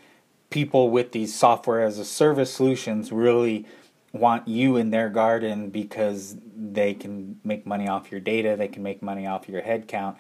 people 0.51 0.91
with 0.91 1.13
these 1.13 1.35
software 1.35 1.83
as 1.83 1.99
a 1.99 2.05
service 2.05 2.53
solutions 2.53 3.13
really 3.13 3.65
want 4.13 4.49
you 4.49 4.77
in 4.77 4.91
their 4.91 5.09
garden 5.09 5.71
because 5.71 6.37
they 6.57 6.95
can 6.95 7.41
make 7.45 7.67
money 7.67 7.89
off 7.89 8.11
your 8.11 8.21
data. 8.21 8.57
They 8.59 8.69
can 8.69 8.83
make 8.83 9.03
money 9.03 9.27
off 9.27 9.49
your 9.49 9.63
headcount 9.63 10.17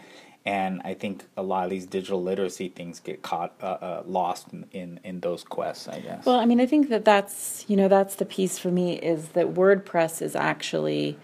and 0.46 0.80
I 0.84 0.94
think 0.94 1.24
a 1.36 1.42
lot 1.42 1.64
of 1.64 1.70
these 1.70 1.86
digital 1.86 2.22
literacy 2.22 2.68
things 2.68 3.00
get 3.00 3.22
caught 3.22 3.54
uh, 3.62 3.66
uh, 3.66 4.02
lost 4.06 4.48
in, 4.52 4.66
in, 4.72 5.00
in 5.04 5.20
those 5.20 5.44
quests. 5.44 5.88
I 5.88 6.00
guess. 6.00 6.24
Well, 6.24 6.38
I 6.38 6.46
mean, 6.46 6.60
I 6.60 6.66
think 6.66 6.88
that 6.88 7.04
that's 7.04 7.64
you 7.68 7.76
know 7.76 7.88
that's 7.88 8.16
the 8.16 8.24
piece 8.24 8.58
for 8.58 8.70
me 8.70 8.94
is 8.94 9.28
that 9.30 9.54
WordPress 9.54 10.22
is 10.22 10.34
actually 10.34 11.18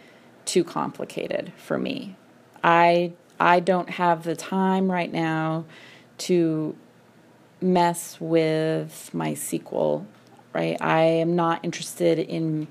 too 0.45 0.65
complicated 0.65 1.53
for 1.57 1.79
me. 1.79 2.17
I 2.63 3.13
I 3.41 3.61
don't 3.61 3.91
have 3.91 4.25
the 4.25 4.37
time 4.37 4.93
right 4.93 5.13
now 5.13 5.65
to 6.19 6.77
mess 7.61 8.19
with 8.21 9.11
my 9.15 9.33
MySQL. 9.33 10.07
Right, 10.57 10.79
I 10.81 11.03
am 11.03 11.37
not 11.37 11.63
interested 11.63 12.19
in 12.19 12.67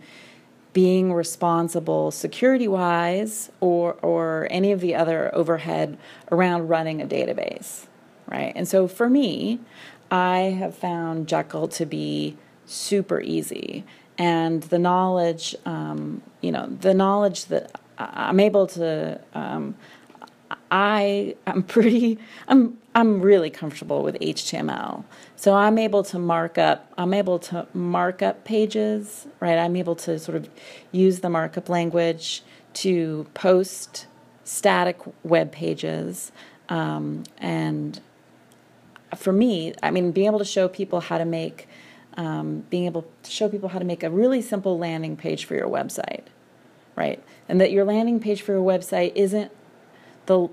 being 0.74 1.14
responsible 1.14 2.10
security 2.10 2.68
wise 2.68 3.52
or 3.60 3.94
or 4.02 4.48
any 4.50 4.72
of 4.72 4.82
the 4.82 4.96
other 4.96 5.30
overhead 5.36 5.96
around 6.32 6.68
running 6.68 7.00
a 7.00 7.06
database 7.06 7.86
right? 8.28 8.54
And 8.56 8.68
so 8.68 8.88
for 8.88 9.08
me 9.08 9.60
i 10.10 10.38
have 10.62 10.76
found 10.76 11.28
jekyll 11.28 11.68
to 11.68 11.86
be 11.86 12.36
super 12.66 13.22
easy. 13.22 13.84
And 14.18 14.64
the 14.64 14.80
knowledge 14.80 15.56
um, 15.68 16.24
you 16.42 16.52
know 16.52 16.66
the 16.66 16.96
knowledge 16.96 17.46
that 17.46 17.80
i'm 18.00 18.40
able 18.40 18.66
to 18.66 19.22
um, 19.36 19.76
I 20.72 21.36
am 21.46 21.64
pretty 21.64 22.18
I'm 22.48 22.80
I'm 22.96 23.22
really 23.22 23.50
comfortable 23.50 24.04
with 24.04 24.18
HTML. 24.22 25.04
So 25.36 25.54
I'm 25.54 25.78
able 25.78 26.02
to 26.04 26.18
mark 26.18 26.58
up 26.58 26.94
I'm 26.98 27.14
able 27.14 27.40
to 27.40 27.68
mark 27.74 28.22
up 28.22 28.46
pages, 28.46 29.28
right? 29.42 29.58
I'm 29.58 29.76
able 29.76 29.96
to 29.98 30.18
sort 30.18 30.38
of 30.38 30.50
use 30.94 31.20
the 31.20 31.30
markup 31.30 31.68
language 31.68 32.42
to 32.76 33.28
post 33.34 34.08
static 34.46 34.98
web 35.24 35.52
pages. 35.52 36.32
Um, 36.70 37.24
and 37.38 38.00
for 39.16 39.34
me, 39.34 39.74
I 39.84 39.92
mean, 39.92 40.12
being 40.12 40.28
able 40.28 40.40
to 40.40 40.46
show 40.46 40.68
people 40.70 41.02
how 41.02 41.18
to 41.18 41.26
make, 41.26 41.68
um, 42.16 42.66
being 42.70 42.86
able 42.86 43.06
to 43.24 43.32
show 43.32 43.50
people 43.50 43.70
how 43.70 43.80
to 43.80 43.86
make 43.86 44.04
a 44.04 44.10
really 44.10 44.42
simple 44.42 44.78
landing 44.78 45.18
page 45.18 45.46
for 45.46 45.56
your 45.56 45.68
website, 45.68 46.24
right? 46.96 47.22
And 47.50 47.60
that 47.60 47.72
your 47.72 47.84
landing 47.84 48.20
page 48.20 48.42
for 48.42 48.54
your 48.54 48.64
website 48.64 49.12
isn't 49.16 49.52
the 50.28 50.50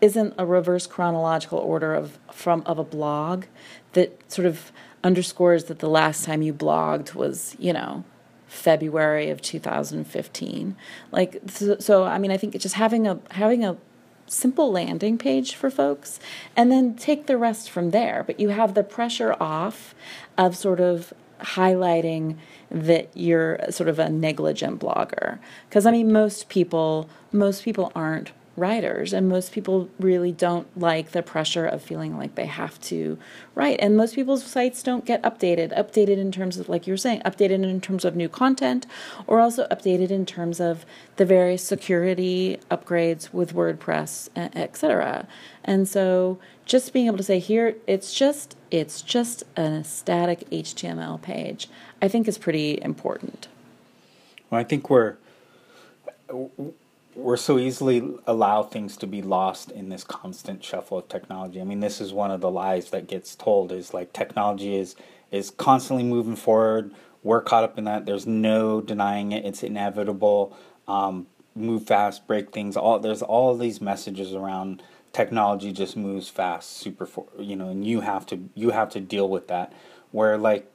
isn't 0.00 0.34
a 0.38 0.46
reverse 0.46 0.86
chronological 0.86 1.58
order 1.58 1.94
of 1.94 2.18
from 2.32 2.62
of 2.66 2.78
a 2.78 2.84
blog 2.84 3.44
that 3.92 4.20
sort 4.30 4.46
of 4.46 4.72
underscores 5.04 5.64
that 5.64 5.78
the 5.78 5.88
last 5.88 6.24
time 6.24 6.42
you 6.42 6.52
blogged 6.52 7.14
was 7.14 7.56
you 7.58 7.72
know 7.72 8.04
February 8.48 9.30
of 9.30 9.40
2015 9.42 10.76
like 11.12 11.40
so, 11.46 11.78
so 11.78 12.04
I 12.04 12.18
mean 12.18 12.30
I 12.30 12.36
think 12.36 12.58
just 12.58 12.74
having 12.74 13.06
a 13.06 13.18
having 13.30 13.64
a 13.64 13.76
simple 14.30 14.70
landing 14.70 15.18
page 15.18 15.54
for 15.54 15.70
folks 15.70 16.20
and 16.56 16.70
then 16.70 16.94
take 16.94 17.26
the 17.26 17.36
rest 17.36 17.70
from 17.70 17.90
there. 17.90 18.22
But 18.26 18.38
you 18.40 18.50
have 18.50 18.74
the 18.74 18.82
pressure 18.82 19.34
off 19.40 19.94
of 20.36 20.56
sort 20.56 20.80
of 20.80 21.12
highlighting 21.40 22.36
that 22.70 23.08
you're 23.14 23.58
sort 23.70 23.88
of 23.88 23.98
a 23.98 24.08
negligent 24.08 24.80
blogger. 24.80 25.38
Because 25.68 25.86
i 25.86 25.90
mean 25.90 26.12
most 26.12 26.48
people 26.48 27.08
most 27.32 27.62
people 27.62 27.92
aren't 27.94 28.32
writers 28.58 29.12
and 29.12 29.28
most 29.28 29.52
people 29.52 29.88
really 29.98 30.32
don't 30.32 30.66
like 30.78 31.12
the 31.12 31.22
pressure 31.22 31.64
of 31.64 31.82
feeling 31.82 32.16
like 32.16 32.34
they 32.34 32.46
have 32.46 32.80
to 32.80 33.18
write 33.54 33.78
and 33.80 33.96
most 33.96 34.14
people's 34.14 34.44
sites 34.44 34.82
don't 34.82 35.04
get 35.04 35.22
updated 35.22 35.76
updated 35.78 36.18
in 36.18 36.32
terms 36.32 36.58
of 36.58 36.68
like 36.68 36.86
you 36.86 36.92
were 36.92 36.98
saying 36.98 37.20
updated 37.24 37.62
in 37.62 37.80
terms 37.80 38.04
of 38.04 38.16
new 38.16 38.28
content 38.28 38.86
or 39.26 39.40
also 39.40 39.66
updated 39.68 40.10
in 40.10 40.26
terms 40.26 40.60
of 40.60 40.84
the 41.16 41.24
various 41.24 41.62
security 41.62 42.58
upgrades 42.70 43.32
with 43.32 43.54
wordpress 43.54 44.28
etc 44.36 45.26
and 45.64 45.88
so 45.88 46.38
just 46.64 46.92
being 46.92 47.06
able 47.06 47.16
to 47.16 47.22
say 47.22 47.38
here 47.38 47.76
it's 47.86 48.12
just 48.12 48.56
it's 48.70 49.00
just 49.00 49.44
a 49.56 49.82
static 49.84 50.40
html 50.50 51.20
page 51.20 51.68
i 52.02 52.08
think 52.08 52.28
is 52.28 52.38
pretty 52.38 52.80
important. 52.82 53.48
Well 54.50 54.60
i 54.60 54.64
think 54.64 54.90
we're 54.90 55.16
we're 57.18 57.36
so 57.36 57.58
easily 57.58 58.14
allow 58.28 58.62
things 58.62 58.96
to 58.96 59.06
be 59.06 59.20
lost 59.20 59.72
in 59.72 59.88
this 59.88 60.04
constant 60.04 60.62
shuffle 60.62 60.98
of 60.98 61.08
technology. 61.08 61.60
I 61.60 61.64
mean, 61.64 61.80
this 61.80 62.00
is 62.00 62.12
one 62.12 62.30
of 62.30 62.40
the 62.40 62.50
lies 62.50 62.90
that 62.90 63.08
gets 63.08 63.34
told 63.34 63.72
is 63.72 63.92
like 63.92 64.12
technology 64.12 64.76
is 64.76 64.94
is 65.32 65.50
constantly 65.50 66.04
moving 66.04 66.36
forward. 66.36 66.94
We're 67.24 67.42
caught 67.42 67.64
up 67.64 67.76
in 67.76 67.84
that. 67.84 68.06
There's 68.06 68.26
no 68.26 68.80
denying 68.80 69.32
it. 69.32 69.44
It's 69.44 69.64
inevitable. 69.64 70.56
Um, 70.86 71.26
move 71.56 71.86
fast, 71.86 72.26
break 72.28 72.52
things. 72.52 72.76
All 72.76 73.00
there's 73.00 73.22
all 73.22 73.56
these 73.56 73.80
messages 73.80 74.32
around 74.32 74.80
technology 75.12 75.72
just 75.72 75.96
moves 75.96 76.28
fast, 76.28 76.70
super. 76.70 77.04
For, 77.04 77.26
you 77.36 77.56
know, 77.56 77.68
and 77.68 77.84
you 77.84 78.02
have 78.02 78.26
to 78.26 78.48
you 78.54 78.70
have 78.70 78.90
to 78.90 79.00
deal 79.00 79.28
with 79.28 79.48
that. 79.48 79.72
Where 80.12 80.38
like 80.38 80.72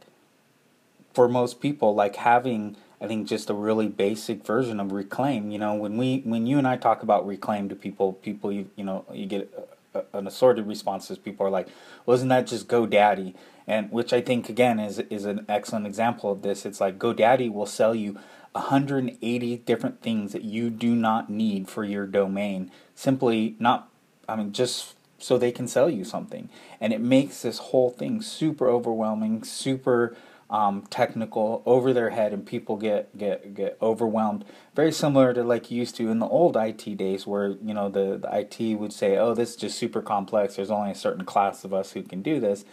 for 1.14 1.30
most 1.30 1.62
people, 1.62 1.96
like 1.96 2.18
having 2.18 2.76
I 3.04 3.08
think 3.08 3.28
just 3.28 3.50
a 3.50 3.54
really 3.54 3.90
basic 3.90 4.46
version 4.46 4.80
of 4.80 4.94
reclaim. 4.94 5.52
You 5.52 5.60
know, 5.60 5.76
when 5.76 5.98
we 5.98 6.22
when 6.24 6.48
you 6.48 6.58
and 6.58 6.66
I 6.66 6.78
talk 6.78 7.04
about 7.04 7.28
reclaim 7.28 7.68
to 7.68 7.76
people, 7.76 8.14
people 8.14 8.50
you 8.50 8.70
you 8.78 8.86
know 8.86 9.04
you 9.12 9.26
get 9.26 9.52
a, 9.94 10.04
an 10.18 10.26
assorted 10.26 10.66
responses. 10.66 11.18
People 11.18 11.46
are 11.46 11.50
like, 11.50 11.68
"Wasn't 12.06 12.30
that 12.30 12.48
just 12.48 12.70
GoDaddy?" 12.70 13.36
And 13.68 13.92
which 13.92 14.14
I 14.14 14.22
think 14.22 14.48
again 14.48 14.80
is 14.80 15.00
is 15.00 15.26
an 15.26 15.46
excellent 15.50 15.86
example 15.86 16.32
of 16.32 16.44
this. 16.44 16.66
It's 16.66 16.80
like 16.80 16.98
GoDaddy 16.98 17.52
will 17.52 17.66
sell 17.66 17.94
you 17.94 18.18
180 18.54 19.58
different 19.58 20.02
things 20.02 20.32
that 20.32 20.46
you 20.46 20.70
do 20.70 20.96
not 20.96 21.30
need 21.30 21.68
for 21.68 21.84
your 21.84 22.08
domain. 22.08 22.72
Simply 22.96 23.58
not 23.60 23.90
I 24.30 24.38
mean, 24.38 24.54
just 24.54 24.96
so 25.20 25.38
they 25.38 25.52
can 25.52 25.68
sell 25.68 25.90
you 25.90 26.06
something, 26.06 26.48
and 26.80 26.94
it 26.94 27.02
makes 27.02 27.42
this 27.42 27.58
whole 27.58 27.90
thing 27.90 28.22
super 28.22 28.70
overwhelming, 28.70 29.44
super 29.44 30.16
um, 30.54 30.84
technical, 30.92 31.64
over 31.66 31.94
their 31.94 32.12
head, 32.12 32.32
and 32.32 32.46
people 32.46 32.78
get 32.78 33.18
get 33.18 33.56
get 33.56 33.76
overwhelmed. 33.82 34.46
Very 34.76 34.92
similar 34.92 35.34
to 35.34 35.44
like 35.44 35.72
you 35.72 35.80
used 35.80 35.96
to 35.96 36.10
in 36.10 36.20
the 36.20 36.28
old 36.28 36.56
IT 36.56 36.96
days, 36.96 37.26
where 37.26 37.50
you 37.50 37.74
know 37.74 37.90
the 37.90 38.20
the 38.20 38.30
IT 38.32 38.78
would 38.78 38.94
say, 38.94 39.18
"Oh, 39.18 39.34
this 39.34 39.52
is 39.52 39.56
just 39.56 39.80
super 39.80 40.02
complex. 40.02 40.56
There's 40.56 40.70
only 40.70 40.92
a 40.92 40.96
certain 40.96 41.26
class 41.26 41.66
of 41.66 41.74
us 41.74 41.94
who 41.94 42.04
can 42.04 42.22
do 42.22 42.40
this." 42.40 42.66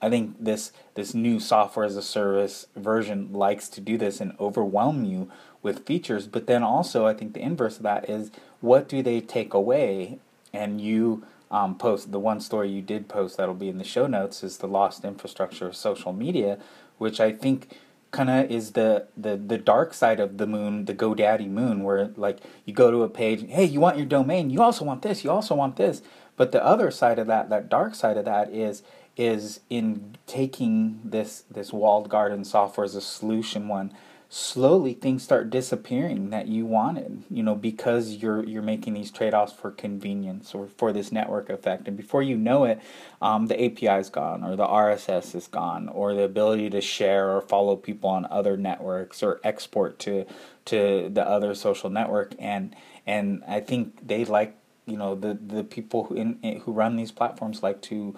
I 0.00 0.08
think 0.08 0.36
this 0.40 0.72
this 0.94 1.12
new 1.12 1.38
software 1.38 1.84
as 1.84 1.96
a 1.96 2.02
service 2.02 2.66
version 2.74 3.32
likes 3.34 3.68
to 3.70 3.80
do 3.82 3.98
this 3.98 4.22
and 4.22 4.32
overwhelm 4.40 5.04
you 5.04 5.30
with 5.62 5.84
features. 5.84 6.26
But 6.26 6.46
then 6.46 6.62
also, 6.62 7.06
I 7.06 7.12
think 7.12 7.34
the 7.34 7.42
inverse 7.42 7.76
of 7.76 7.82
that 7.82 8.08
is 8.08 8.30
what 8.60 8.88
do 8.88 9.02
they 9.02 9.20
take 9.20 9.52
away? 9.52 10.18
And 10.54 10.80
you 10.80 11.24
um, 11.50 11.76
post 11.76 12.12
the 12.12 12.18
one 12.18 12.40
story 12.40 12.70
you 12.70 12.82
did 12.82 13.08
post 13.08 13.36
that'll 13.36 13.54
be 13.54 13.68
in 13.68 13.78
the 13.78 13.84
show 13.84 14.06
notes 14.06 14.42
is 14.42 14.58
the 14.58 14.68
lost 14.68 15.04
infrastructure 15.04 15.66
of 15.66 15.76
social 15.76 16.12
media, 16.12 16.58
which 16.98 17.20
I 17.20 17.32
think 17.32 17.76
kind 18.10 18.30
of 18.30 18.50
is 18.50 18.72
the, 18.72 19.06
the 19.16 19.36
the 19.36 19.58
dark 19.58 19.92
side 19.92 20.20
of 20.20 20.38
the 20.38 20.46
moon, 20.46 20.86
the 20.86 20.94
GoDaddy 20.94 21.48
moon, 21.48 21.82
where 21.82 22.08
like 22.16 22.38
you 22.64 22.72
go 22.72 22.90
to 22.90 23.02
a 23.02 23.08
page, 23.08 23.44
hey, 23.48 23.64
you 23.64 23.80
want 23.80 23.96
your 23.96 24.06
domain, 24.06 24.50
you 24.50 24.62
also 24.62 24.84
want 24.84 25.02
this, 25.02 25.24
you 25.24 25.30
also 25.30 25.54
want 25.54 25.76
this. 25.76 26.02
But 26.36 26.52
the 26.52 26.64
other 26.64 26.90
side 26.90 27.18
of 27.18 27.26
that, 27.26 27.50
that 27.50 27.68
dark 27.68 27.94
side 27.94 28.16
of 28.16 28.24
that 28.24 28.52
is 28.52 28.82
is 29.16 29.60
in 29.68 30.16
taking 30.26 31.00
this 31.04 31.42
this 31.50 31.72
walled 31.72 32.08
garden 32.08 32.44
software 32.44 32.84
as 32.84 32.94
a 32.94 33.00
solution 33.00 33.68
one 33.68 33.92
slowly 34.30 34.92
things 34.92 35.22
start 35.22 35.48
disappearing 35.48 36.28
that 36.28 36.46
you 36.48 36.66
wanted 36.66 37.22
you 37.30 37.42
know 37.42 37.54
because 37.54 38.16
you're 38.16 38.44
you're 38.44 38.60
making 38.60 38.92
these 38.92 39.10
trade-offs 39.10 39.54
for 39.54 39.70
convenience 39.70 40.54
or 40.54 40.68
for 40.76 40.92
this 40.92 41.10
network 41.10 41.48
effect. 41.48 41.88
And 41.88 41.96
before 41.96 42.22
you 42.22 42.36
know 42.36 42.64
it 42.64 42.78
um, 43.22 43.46
the 43.46 43.54
api 43.54 43.86
is 43.86 44.10
gone 44.10 44.44
or 44.44 44.54
the 44.54 44.66
rss 44.66 45.34
is 45.34 45.46
gone 45.46 45.88
or 45.88 46.12
the 46.12 46.24
ability 46.24 46.68
to 46.70 46.80
share 46.82 47.30
or 47.30 47.40
follow 47.40 47.74
people 47.74 48.10
on 48.10 48.26
other 48.30 48.58
networks 48.58 49.22
or 49.22 49.40
export 49.42 49.98
to 50.00 50.26
to 50.66 51.08
the 51.08 51.26
other 51.26 51.54
social 51.54 51.88
network. 51.88 52.34
And 52.38 52.76
and 53.06 53.42
i 53.48 53.60
think 53.60 54.06
they 54.06 54.26
like 54.26 54.54
you 54.84 54.98
know 54.98 55.14
the 55.14 55.34
the 55.34 55.64
people 55.64 56.04
who 56.04 56.14
in, 56.16 56.60
who 56.64 56.72
run 56.72 56.96
these 56.96 57.12
platforms 57.12 57.62
like 57.62 57.80
to 57.82 58.14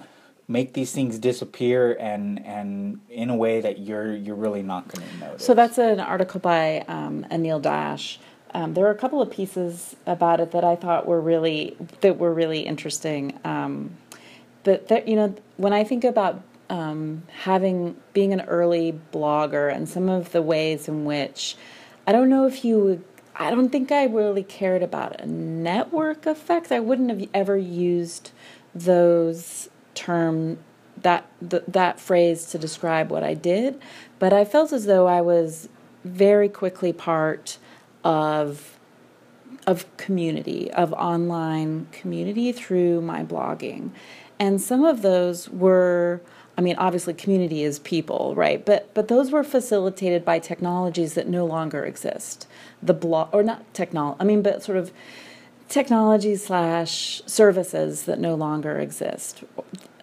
make 0.50 0.72
these 0.72 0.90
things 0.90 1.18
disappear 1.18 1.96
and 2.00 2.44
and 2.44 3.00
in 3.08 3.30
a 3.30 3.36
way 3.36 3.60
that 3.60 3.78
you're 3.78 4.14
you're 4.14 4.34
really 4.34 4.62
not 4.62 4.88
going 4.88 5.08
to 5.08 5.16
notice. 5.18 5.44
So 5.44 5.54
that's 5.54 5.78
an 5.78 6.00
article 6.00 6.40
by 6.40 6.84
um, 6.88 7.24
Anil 7.30 7.62
Dash. 7.62 8.18
Um, 8.52 8.74
there 8.74 8.82
were 8.82 8.90
a 8.90 8.96
couple 8.96 9.22
of 9.22 9.30
pieces 9.30 9.94
about 10.06 10.40
it 10.40 10.50
that 10.50 10.64
I 10.64 10.74
thought 10.74 11.06
were 11.06 11.20
really 11.20 11.76
that 12.00 12.18
were 12.18 12.34
really 12.34 12.60
interesting. 12.60 13.38
Um, 13.44 13.96
but 14.64 14.88
that 14.88 15.06
you 15.06 15.14
know, 15.14 15.34
when 15.56 15.72
I 15.72 15.84
think 15.84 16.02
about 16.02 16.42
um, 16.68 17.22
having 17.42 17.96
being 18.12 18.32
an 18.32 18.40
early 18.42 18.98
blogger 19.12 19.72
and 19.72 19.88
some 19.88 20.08
of 20.08 20.32
the 20.32 20.42
ways 20.42 20.88
in 20.88 21.04
which 21.04 21.56
I 22.08 22.12
don't 22.12 22.28
know 22.28 22.46
if 22.46 22.64
you 22.64 23.04
I 23.36 23.50
don't 23.50 23.70
think 23.70 23.92
I 23.92 24.04
really 24.04 24.42
cared 24.42 24.82
about 24.82 25.20
a 25.20 25.26
network 25.26 26.26
effect. 26.26 26.72
I 26.72 26.80
wouldn't 26.80 27.08
have 27.08 27.28
ever 27.32 27.56
used 27.56 28.32
those 28.74 29.68
term 29.94 30.58
that 31.02 31.26
th- 31.48 31.64
that 31.68 31.98
phrase 31.98 32.46
to 32.46 32.58
describe 32.58 33.10
what 33.10 33.22
I 33.22 33.34
did, 33.34 33.80
but 34.18 34.32
I 34.32 34.44
felt 34.44 34.72
as 34.72 34.86
though 34.86 35.06
I 35.06 35.20
was 35.20 35.68
very 36.04 36.48
quickly 36.48 36.92
part 36.92 37.58
of 38.04 38.78
of 39.66 39.84
community, 39.96 40.70
of 40.72 40.92
online 40.94 41.86
community 41.92 42.50
through 42.50 43.00
my 43.02 43.22
blogging. 43.22 43.90
And 44.38 44.60
some 44.60 44.84
of 44.84 45.02
those 45.02 45.48
were 45.48 46.20
I 46.56 46.62
mean 46.62 46.76
obviously 46.76 47.14
community 47.14 47.62
is 47.62 47.78
people, 47.78 48.34
right? 48.34 48.64
But 48.64 48.92
but 48.94 49.08
those 49.08 49.30
were 49.30 49.44
facilitated 49.44 50.24
by 50.24 50.38
technologies 50.38 51.14
that 51.14 51.28
no 51.28 51.44
longer 51.44 51.84
exist. 51.84 52.46
The 52.82 52.94
blog 52.94 53.28
or 53.32 53.42
not 53.42 53.72
technology, 53.74 54.16
I 54.20 54.24
mean 54.24 54.42
but 54.42 54.62
sort 54.62 54.78
of 54.78 54.92
technology 55.70 56.36
slash 56.36 57.22
services 57.24 58.02
that 58.02 58.18
no 58.18 58.34
longer 58.34 58.78
exist 58.78 59.42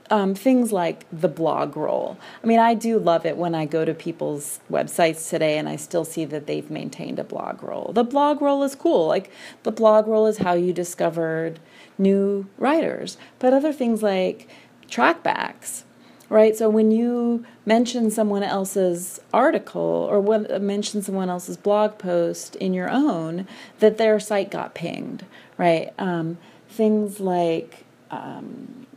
um, 0.09 0.35
things 0.35 0.71
like 0.71 1.05
the 1.11 1.27
blog 1.27 1.75
roll. 1.75 2.17
I 2.43 2.47
mean, 2.47 2.59
I 2.59 2.73
do 2.73 2.99
love 2.99 3.25
it 3.25 3.37
when 3.37 3.53
I 3.53 3.65
go 3.65 3.85
to 3.85 3.93
people's 3.93 4.59
websites 4.71 5.29
today 5.29 5.57
and 5.57 5.67
I 5.67 5.75
still 5.75 6.05
see 6.05 6.25
that 6.25 6.47
they've 6.47 6.69
maintained 6.69 7.19
a 7.19 7.23
blog 7.23 7.61
roll. 7.63 7.91
The 7.93 8.03
blog 8.03 8.41
roll 8.41 8.63
is 8.63 8.75
cool. 8.75 9.07
Like, 9.07 9.31
the 9.63 9.71
blog 9.71 10.07
roll 10.07 10.27
is 10.27 10.37
how 10.37 10.53
you 10.53 10.73
discovered 10.73 11.59
new 11.97 12.47
writers. 12.57 13.17
But 13.39 13.53
other 13.53 13.73
things 13.73 14.01
like 14.01 14.47
trackbacks, 14.89 15.83
right? 16.29 16.55
So 16.55 16.69
when 16.69 16.91
you 16.91 17.45
mention 17.65 18.11
someone 18.11 18.43
else's 18.43 19.19
article 19.33 19.81
or 19.81 20.17
uh, 20.33 20.59
mention 20.59 21.01
someone 21.01 21.29
else's 21.29 21.57
blog 21.57 21.97
post 21.97 22.55
in 22.57 22.73
your 22.73 22.89
own, 22.89 23.47
that 23.79 23.97
their 23.97 24.19
site 24.19 24.51
got 24.51 24.73
pinged, 24.73 25.25
right? 25.57 25.93
Um, 25.97 26.37
things 26.69 27.19
like 27.19 27.85
um, 28.11 28.87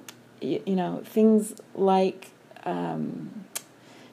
you, 0.40 0.62
you 0.66 0.76
know, 0.76 1.02
things 1.04 1.54
like 1.74 2.30
um, 2.64 3.44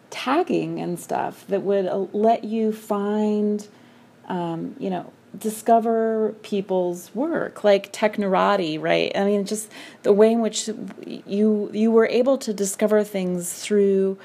tagging 0.09 0.79
and 0.79 0.99
stuff 0.99 1.45
that 1.47 1.61
would 1.61 1.85
uh, 1.85 2.05
let 2.13 2.43
you 2.43 2.71
find, 2.71 3.67
um, 4.27 4.75
you 4.79 4.89
know, 4.89 5.11
discover 5.39 6.33
people's 6.43 7.13
work 7.13 7.63
like 7.63 7.91
technorati 7.93 8.81
right? 8.81 9.11
I 9.15 9.25
mean 9.25 9.45
just 9.45 9.71
the 10.03 10.13
way 10.13 10.31
in 10.31 10.41
which 10.41 10.69
you 11.05 11.69
you 11.73 11.91
were 11.91 12.07
able 12.07 12.37
to 12.39 12.53
discover 12.53 13.03
things 13.03 13.53
through 13.53 14.17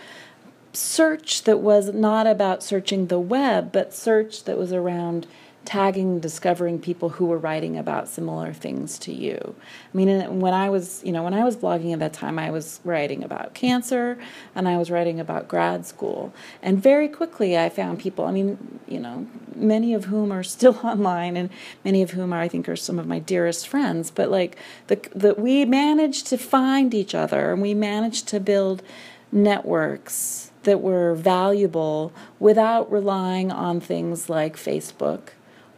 search 0.73 1.43
that 1.43 1.59
was 1.59 1.93
not 1.93 2.27
about 2.27 2.63
searching 2.63 3.09
the 3.09 3.21
web 3.21 3.73
but 3.73 3.93
search 3.93 4.45
that 4.45 4.57
was 4.57 4.73
around 4.73 5.27
tagging, 5.65 6.19
discovering 6.19 6.79
people 6.79 7.11
who 7.11 7.27
were 7.27 7.39
writing 7.39 7.77
about 7.77 8.09
similar 8.09 8.53
things 8.53 8.99
to 8.99 9.13
you. 9.13 9.55
I 9.93 9.97
mean, 9.97 10.41
when 10.41 10.53
I 10.53 10.71
was, 10.71 11.03
you 11.05 11.13
know, 11.13 11.23
when 11.23 11.35
I 11.35 11.45
was 11.45 11.57
blogging 11.57 11.93
at 11.93 12.01
that 12.01 12.13
time, 12.13 12.39
I 12.39 12.51
was 12.51 12.81
writing 12.85 13.23
about 13.23 13.55
cancer 13.55 14.19
and 14.55 14.69
I 14.69 14.77
was 14.77 14.91
writing 14.91 15.21
about 15.21 15.49
grad 15.49 15.87
school. 15.87 16.33
And 16.63 16.83
very 16.83 17.09
quickly 17.09 17.57
I 17.57 17.69
found 17.69 18.01
people, 18.01 18.25
I 18.25 18.33
mean, 18.33 18.81
you 18.89 18.99
know, 18.99 19.27
many 19.55 19.95
of 19.95 20.07
whom 20.07 20.33
are 20.33 20.43
still 20.43 20.79
online 20.85 21.37
and 21.37 21.51
many 21.85 22.03
of 22.03 22.11
whom 22.11 22.33
are, 22.33 22.41
I 22.41 22.49
think 22.49 22.69
are 22.69 22.77
some 22.77 22.99
of 22.99 23.07
my 23.07 23.21
dearest 23.21 23.69
friends, 23.69 24.11
but 24.11 24.31
like 24.31 24.57
the, 24.89 25.01
the 25.15 25.35
we 25.35 25.65
managed 25.65 26.27
to 26.29 26.39
find 26.39 26.93
each 26.93 27.15
other 27.15 27.53
and 27.53 27.63
we 27.63 27.75
managed 27.75 28.27
to 28.29 28.41
build 28.41 28.83
networks 29.31 30.51
that 30.65 30.81
were 30.81 31.15
valuable 31.15 32.13
without 32.39 32.91
relying 32.91 33.51
on 33.51 33.81
things 33.81 34.29
like 34.29 34.57
Facebook 34.57 35.31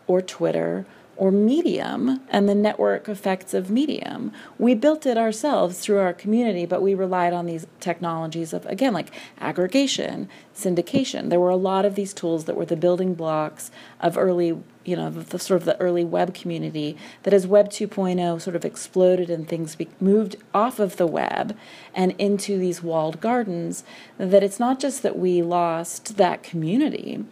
or 0.06 0.20
Twitter 0.22 0.86
or 1.16 1.30
Medium 1.30 2.20
and 2.28 2.48
the 2.48 2.54
network 2.54 3.08
effects 3.08 3.54
of 3.54 3.70
Medium. 3.70 4.32
We 4.58 4.74
built 4.74 5.06
it 5.06 5.16
ourselves 5.16 5.78
through 5.78 5.98
our 5.98 6.12
community, 6.12 6.66
but 6.66 6.82
we 6.82 6.94
relied 6.94 7.32
on 7.32 7.46
these 7.46 7.66
technologies 7.80 8.52
of, 8.52 8.66
again, 8.66 8.92
like 8.92 9.12
aggregation, 9.38 10.28
syndication. 10.54 11.30
There 11.30 11.40
were 11.40 11.50
a 11.50 11.56
lot 11.56 11.84
of 11.84 11.94
these 11.94 12.12
tools 12.12 12.44
that 12.44 12.56
were 12.56 12.64
the 12.64 12.76
building 12.76 13.14
blocks 13.14 13.70
of 14.00 14.18
early, 14.18 14.58
you 14.84 14.96
know, 14.96 15.10
the, 15.10 15.38
sort 15.38 15.60
of 15.60 15.66
the 15.66 15.80
early 15.80 16.04
web 16.04 16.34
community 16.34 16.96
that 17.22 17.34
as 17.34 17.46
Web 17.46 17.70
2.0 17.70 18.40
sort 18.40 18.56
of 18.56 18.64
exploded 18.64 19.30
and 19.30 19.48
things 19.48 19.76
be, 19.76 19.88
moved 20.00 20.36
off 20.52 20.80
of 20.80 20.96
the 20.96 21.06
web 21.06 21.56
and 21.94 22.12
into 22.18 22.58
these 22.58 22.82
walled 22.82 23.20
gardens, 23.20 23.84
that 24.18 24.42
it's 24.42 24.58
not 24.60 24.80
just 24.80 25.02
that 25.02 25.18
we 25.18 25.42
lost 25.42 26.16
that 26.16 26.42
community 26.42 27.24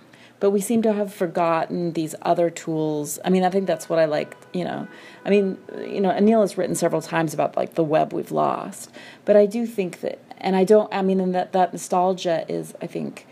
but 0.43 0.51
we 0.51 0.61
seem 0.61 0.83
to 0.83 0.93
have 0.93 1.15
forgotten 1.15 1.93
these 1.93 2.17
other 2.23 2.51
tools. 2.51 3.21
I 3.25 3.31
mean, 3.31 3.45
I 3.45 3.51
think 3.51 3.69
that's 3.69 3.89
what 3.89 4.01
I 4.01 4.07
like, 4.07 4.37
you 4.53 4.65
know. 4.65 4.89
I 5.25 5.31
mean, 5.31 5.57
you 5.79 6.01
know, 6.01 6.11
Anil 6.11 6.41
has 6.41 6.59
written 6.59 6.75
several 6.75 7.01
times 7.01 7.33
about 7.33 7.57
like 7.57 7.75
the 7.75 7.85
web 7.85 8.13
we've 8.13 8.33
lost, 8.33 8.91
but 9.25 9.37
I 9.37 9.47
do 9.47 9.67
think 9.67 10.01
that, 10.01 10.19
and 10.39 10.57
I 10.57 10.65
don't, 10.65 10.93
I 10.93 11.01
mean, 11.01 11.21
and 11.21 11.33
that, 11.33 11.53
that 11.53 11.73
nostalgia 11.73 12.45
is, 12.49 12.75
I 12.83 12.89
think, 12.89 13.29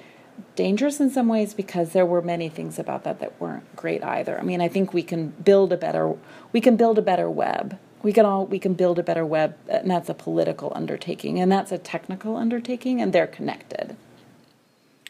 dangerous 0.55 1.01
in 1.01 1.11
some 1.11 1.27
ways 1.27 1.53
because 1.53 1.95
there 1.95 2.07
were 2.07 2.23
many 2.23 2.49
things 2.49 2.79
about 2.79 3.03
that 3.03 3.19
that 3.19 3.41
weren't 3.41 3.75
great 3.75 4.05
either. 4.05 4.39
I 4.39 4.45
mean, 4.45 4.61
I 4.61 4.69
think 4.69 4.95
we 4.95 5.03
can 5.03 5.31
build 5.31 5.73
a 5.73 5.77
better, 5.77 6.15
we 6.53 6.61
can 6.61 6.77
build 6.77 6.97
a 6.97 7.03
better 7.03 7.29
web. 7.29 7.77
We 8.05 8.13
can 8.13 8.25
all 8.25 8.47
we 8.47 8.61
can 8.61 8.75
build 8.75 9.01
a 9.01 9.03
better 9.03 9.27
web, 9.27 9.57
and 9.69 9.91
that's 9.91 10.09
a 10.09 10.15
political 10.15 10.73
undertaking, 10.77 11.41
and 11.41 11.51
that's 11.51 11.73
a 11.73 11.77
technical 11.77 12.37
undertaking, 12.37 13.03
and 13.03 13.13
they're 13.13 13.27
connected. 13.27 13.97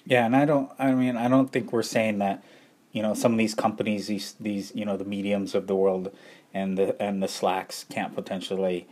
Yeah, 0.05 0.27
and 0.27 0.35
I 0.35 0.45
don't. 0.45 0.71
I 0.79 0.93
mean, 0.93 1.17
I 1.17 1.29
don't 1.29 1.51
think 1.53 1.73
we're 1.73 1.83
saying 1.83 2.19
that. 2.19 2.43
You 2.93 3.03
know, 3.03 3.15
some 3.15 3.33
of 3.33 3.39
these 3.39 3.55
companies, 3.55 4.09
these 4.09 4.35
these 4.41 4.73
you 4.75 4.85
know 4.85 4.97
the 4.97 5.05
mediums 5.05 5.55
of 5.55 5.67
the 5.67 5.77
world, 5.77 6.15
and 6.53 6.77
the 6.77 7.01
and 7.01 7.23
the 7.23 7.29
slacks 7.29 7.85
can't 7.89 8.15
potentially 8.15 8.89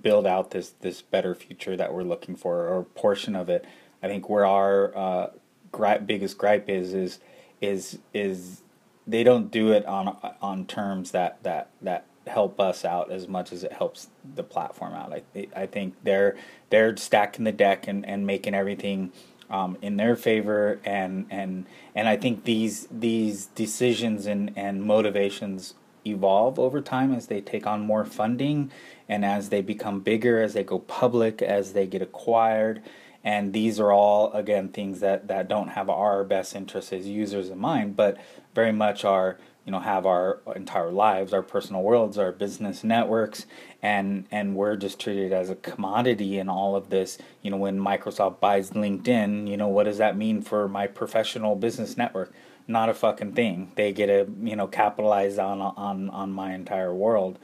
build 0.00 0.26
out 0.26 0.50
this 0.52 0.70
this 0.80 1.02
better 1.02 1.34
future 1.34 1.76
that 1.76 1.92
we're 1.92 2.02
looking 2.02 2.36
for 2.36 2.66
or 2.66 2.84
portion 2.84 3.36
of 3.36 3.48
it. 3.48 3.64
I 4.02 4.08
think 4.08 4.28
where 4.28 4.46
our 4.46 4.96
uh, 4.96 5.30
gripe, 5.70 6.06
biggest 6.06 6.38
gripe 6.38 6.68
is 6.68 6.94
is 6.94 7.18
is 7.60 7.98
is 8.14 8.62
they 9.06 9.24
don't 9.24 9.50
do 9.50 9.72
it 9.72 9.84
on 9.86 10.16
on 10.40 10.66
terms 10.66 11.10
that 11.10 11.42
that 11.42 11.68
that 11.82 12.06
help 12.26 12.60
us 12.60 12.84
out 12.84 13.10
as 13.10 13.26
much 13.26 13.52
as 13.52 13.64
it 13.64 13.72
helps 13.72 14.08
the 14.34 14.42
platform 14.42 14.94
out. 14.94 15.12
I 15.12 15.46
I 15.54 15.66
think 15.66 15.94
they're 16.04 16.36
they're 16.70 16.96
stacking 16.96 17.44
the 17.44 17.52
deck 17.52 17.88
and, 17.88 18.06
and 18.06 18.26
making 18.26 18.54
everything 18.54 19.12
um, 19.52 19.76
in 19.82 19.98
their 19.98 20.16
favor 20.16 20.80
and 20.84 21.26
and 21.30 21.66
and 21.94 22.08
I 22.08 22.16
think 22.16 22.44
these 22.44 22.88
these 22.90 23.46
decisions 23.46 24.26
and, 24.26 24.52
and 24.56 24.82
motivations 24.82 25.74
evolve 26.04 26.58
over 26.58 26.80
time 26.80 27.14
as 27.14 27.26
they 27.26 27.40
take 27.40 27.66
on 27.66 27.80
more 27.82 28.04
funding 28.04 28.72
and 29.08 29.24
as 29.24 29.50
they 29.50 29.60
become 29.60 30.00
bigger, 30.00 30.42
as 30.42 30.54
they 30.54 30.64
go 30.64 30.80
public, 30.80 31.42
as 31.42 31.74
they 31.74 31.86
get 31.86 32.02
acquired. 32.02 32.82
And 33.22 33.52
these 33.52 33.78
are 33.78 33.92
all 33.92 34.32
again 34.32 34.70
things 34.70 35.00
that, 35.00 35.28
that 35.28 35.48
don't 35.48 35.68
have 35.68 35.88
our 35.88 36.24
best 36.24 36.56
interests 36.56 36.92
as 36.92 37.06
users 37.06 37.50
in 37.50 37.58
mind, 37.58 37.94
but 37.94 38.16
very 38.54 38.72
much 38.72 39.04
are 39.04 39.38
you 39.64 39.72
know 39.72 39.80
have 39.80 40.06
our 40.06 40.40
entire 40.56 40.90
lives 40.90 41.32
our 41.32 41.42
personal 41.42 41.82
worlds 41.82 42.18
our 42.18 42.32
business 42.32 42.82
networks 42.82 43.46
and 43.82 44.26
and 44.30 44.54
we're 44.54 44.76
just 44.76 45.00
treated 45.00 45.32
as 45.32 45.50
a 45.50 45.56
commodity 45.56 46.38
in 46.38 46.48
all 46.48 46.76
of 46.76 46.88
this. 46.90 47.18
You 47.42 47.50
know 47.50 47.56
when 47.56 47.78
microsoft 47.78 48.38
buys 48.38 48.70
linkedin 48.70 49.48
you 49.48 49.56
know 49.56 49.68
what 49.68 49.84
does 49.84 49.98
that 49.98 50.16
mean 50.16 50.40
for 50.40 50.68
my 50.68 50.86
professional 50.86 51.56
business 51.56 51.96
network? 51.96 52.32
Not 52.68 52.88
a 52.88 52.94
fucking 52.94 53.32
thing. 53.32 53.72
They 53.74 53.92
get 53.92 54.06
to 54.06 54.30
you 54.42 54.54
know 54.54 54.68
capitalize 54.68 55.36
on 55.38 55.60
on 55.60 56.08
on 56.10 56.32
my 56.32 56.54
entire 56.54 56.94
world. 56.94 57.38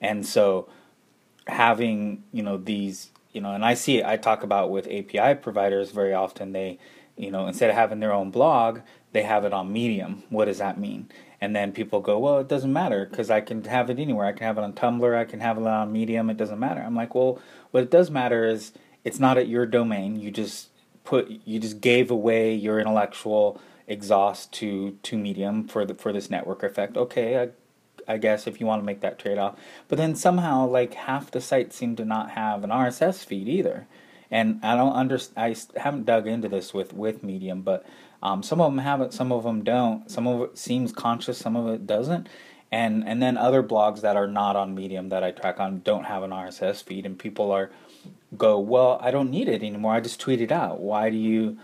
And 0.00 0.24
so 0.24 0.68
having 1.48 2.22
you 2.32 2.44
know 2.44 2.56
these 2.56 3.10
you 3.32 3.40
know 3.40 3.52
and 3.52 3.64
i 3.64 3.74
see 3.74 3.98
it 3.98 4.04
i 4.06 4.16
talk 4.16 4.44
about 4.44 4.70
with 4.70 4.86
api 4.86 5.34
providers 5.40 5.90
very 5.90 6.14
often. 6.14 6.52
They 6.52 6.78
you 7.16 7.32
know 7.32 7.48
instead 7.48 7.70
of 7.70 7.76
having 7.76 7.98
their 7.98 8.12
own 8.12 8.30
blog 8.30 8.80
they 9.12 9.22
have 9.24 9.44
it 9.44 9.52
on 9.52 9.72
medium. 9.72 10.22
What 10.28 10.44
does 10.44 10.58
that 10.58 10.78
mean 10.78 11.08
and 11.40 11.56
then 11.56 11.72
people 11.72 12.00
go, 12.00 12.18
well, 12.18 12.38
it 12.38 12.48
doesn't 12.48 12.72
matter 12.72 13.06
because 13.08 13.30
I 13.30 13.40
can 13.40 13.64
have 13.64 13.88
it 13.88 13.98
anywhere. 13.98 14.26
I 14.26 14.32
can 14.32 14.46
have 14.46 14.58
it 14.58 14.64
on 14.64 14.74
Tumblr. 14.74 15.16
I 15.16 15.24
can 15.24 15.40
have 15.40 15.56
it 15.58 15.66
on 15.66 15.92
Medium. 15.92 16.28
It 16.28 16.36
doesn't 16.36 16.58
matter. 16.58 16.82
I'm 16.82 16.94
like, 16.94 17.14
well, 17.14 17.40
what 17.70 17.82
it 17.82 17.90
does 17.90 18.10
matter 18.10 18.46
is 18.46 18.72
it's 19.04 19.18
not 19.18 19.38
at 19.38 19.48
your 19.48 19.64
domain. 19.64 20.20
You 20.20 20.30
just 20.30 20.68
put, 21.04 21.30
you 21.44 21.58
just 21.58 21.80
gave 21.80 22.10
away 22.10 22.54
your 22.54 22.78
intellectual 22.78 23.60
exhaust 23.90 24.52
to 24.52 24.96
to 25.02 25.18
Medium 25.18 25.66
for 25.66 25.84
the 25.84 25.94
for 25.94 26.12
this 26.12 26.30
network 26.30 26.62
effect. 26.62 26.96
Okay, 26.96 27.42
I, 27.42 27.48
I 28.12 28.16
guess 28.16 28.46
if 28.46 28.60
you 28.60 28.66
want 28.66 28.80
to 28.80 28.86
make 28.86 29.00
that 29.00 29.18
trade 29.18 29.36
off, 29.36 29.56
but 29.88 29.98
then 29.98 30.14
somehow 30.14 30.66
like 30.66 30.94
half 30.94 31.30
the 31.30 31.40
sites 31.40 31.76
seem 31.76 31.96
to 31.96 32.04
not 32.04 32.30
have 32.30 32.64
an 32.64 32.70
RSS 32.70 33.24
feed 33.24 33.48
either, 33.48 33.86
and 34.30 34.60
I 34.62 34.76
don't 34.76 34.92
understand. 34.92 35.56
I 35.76 35.80
haven't 35.80 36.06
dug 36.06 36.26
into 36.26 36.48
this 36.48 36.72
with 36.72 36.92
with 36.94 37.22
Medium, 37.22 37.62
but 37.62 37.84
um, 38.22 38.42
some 38.42 38.60
of 38.60 38.70
them 38.72 38.78
have 38.78 39.00
it, 39.00 39.12
some 39.12 39.32
of 39.32 39.44
them 39.44 39.64
don't. 39.64 40.10
Some 40.10 40.26
of 40.26 40.42
it 40.42 40.58
seems 40.58 40.92
conscious, 40.92 41.38
some 41.38 41.56
of 41.56 41.68
it 41.68 41.86
doesn't. 41.86 42.28
And 42.72 43.06
and 43.06 43.20
then 43.20 43.36
other 43.36 43.62
blogs 43.62 44.00
that 44.02 44.16
are 44.16 44.28
not 44.28 44.54
on 44.54 44.74
Medium 44.74 45.08
that 45.08 45.24
I 45.24 45.32
track 45.32 45.58
on 45.58 45.80
don't 45.80 46.04
have 46.04 46.22
an 46.22 46.30
RSS 46.30 46.84
feed, 46.84 47.04
and 47.04 47.18
people 47.18 47.50
are 47.50 47.70
go, 48.36 48.58
well, 48.60 48.98
I 49.02 49.10
don't 49.10 49.30
need 49.30 49.48
it 49.48 49.62
anymore. 49.62 49.94
I 49.94 50.00
just 50.00 50.20
tweet 50.20 50.40
it 50.40 50.52
out. 50.52 50.80
Why 50.80 51.10
do 51.10 51.16
you? 51.16 51.58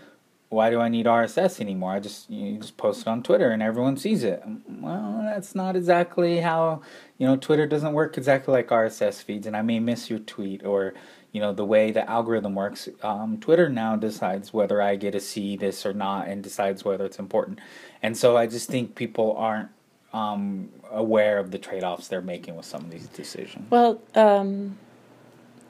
Why 0.49 0.69
do 0.69 0.79
I 0.79 0.87
need 0.87 1.05
RSS 1.05 1.59
anymore? 1.59 1.91
I 1.91 1.99
just 1.99 2.29
you 2.29 2.57
just 2.57 2.77
post 2.77 3.01
it 3.01 3.07
on 3.07 3.21
Twitter 3.21 3.51
and 3.51 3.61
everyone 3.61 3.97
sees 3.97 4.23
it. 4.23 4.41
Well, 4.67 5.21
that's 5.23 5.55
not 5.55 5.75
exactly 5.75 6.39
how 6.39 6.81
you 7.17 7.27
know 7.27 7.37
Twitter 7.37 7.67
doesn't 7.67 7.93
work 7.93 8.17
exactly 8.17 8.53
like 8.53 8.67
RSS 8.67 9.23
feeds, 9.23 9.45
and 9.47 9.55
I 9.55 9.61
may 9.61 9.79
miss 9.79 10.09
your 10.09 10.19
tweet 10.19 10.65
or 10.65 10.93
you 11.37 11.43
know 11.43 11.53
the 11.53 11.63
way 11.63 11.91
the 11.91 12.09
algorithm 12.09 12.55
works 12.55 12.89
um, 13.03 13.37
twitter 13.39 13.69
now 13.69 13.95
decides 13.95 14.51
whether 14.51 14.81
i 14.81 14.95
get 14.95 15.11
to 15.11 15.19
see 15.19 15.55
this 15.55 15.85
or 15.85 15.93
not 15.93 16.27
and 16.27 16.41
decides 16.41 16.83
whether 16.83 17.05
it's 17.05 17.19
important. 17.19 17.59
And 18.01 18.17
so 18.17 18.35
i 18.35 18.47
just 18.47 18.67
think 18.69 18.95
people 18.95 19.35
aren't 19.37 19.69
um, 20.13 20.69
aware 20.89 21.37
of 21.37 21.51
the 21.51 21.59
trade-offs 21.59 22.07
they're 22.07 22.21
making 22.21 22.55
with 22.55 22.65
some 22.65 22.83
of 22.83 22.89
these 22.89 23.05
decisions. 23.05 23.69
Well 23.69 24.01
um, 24.15 24.79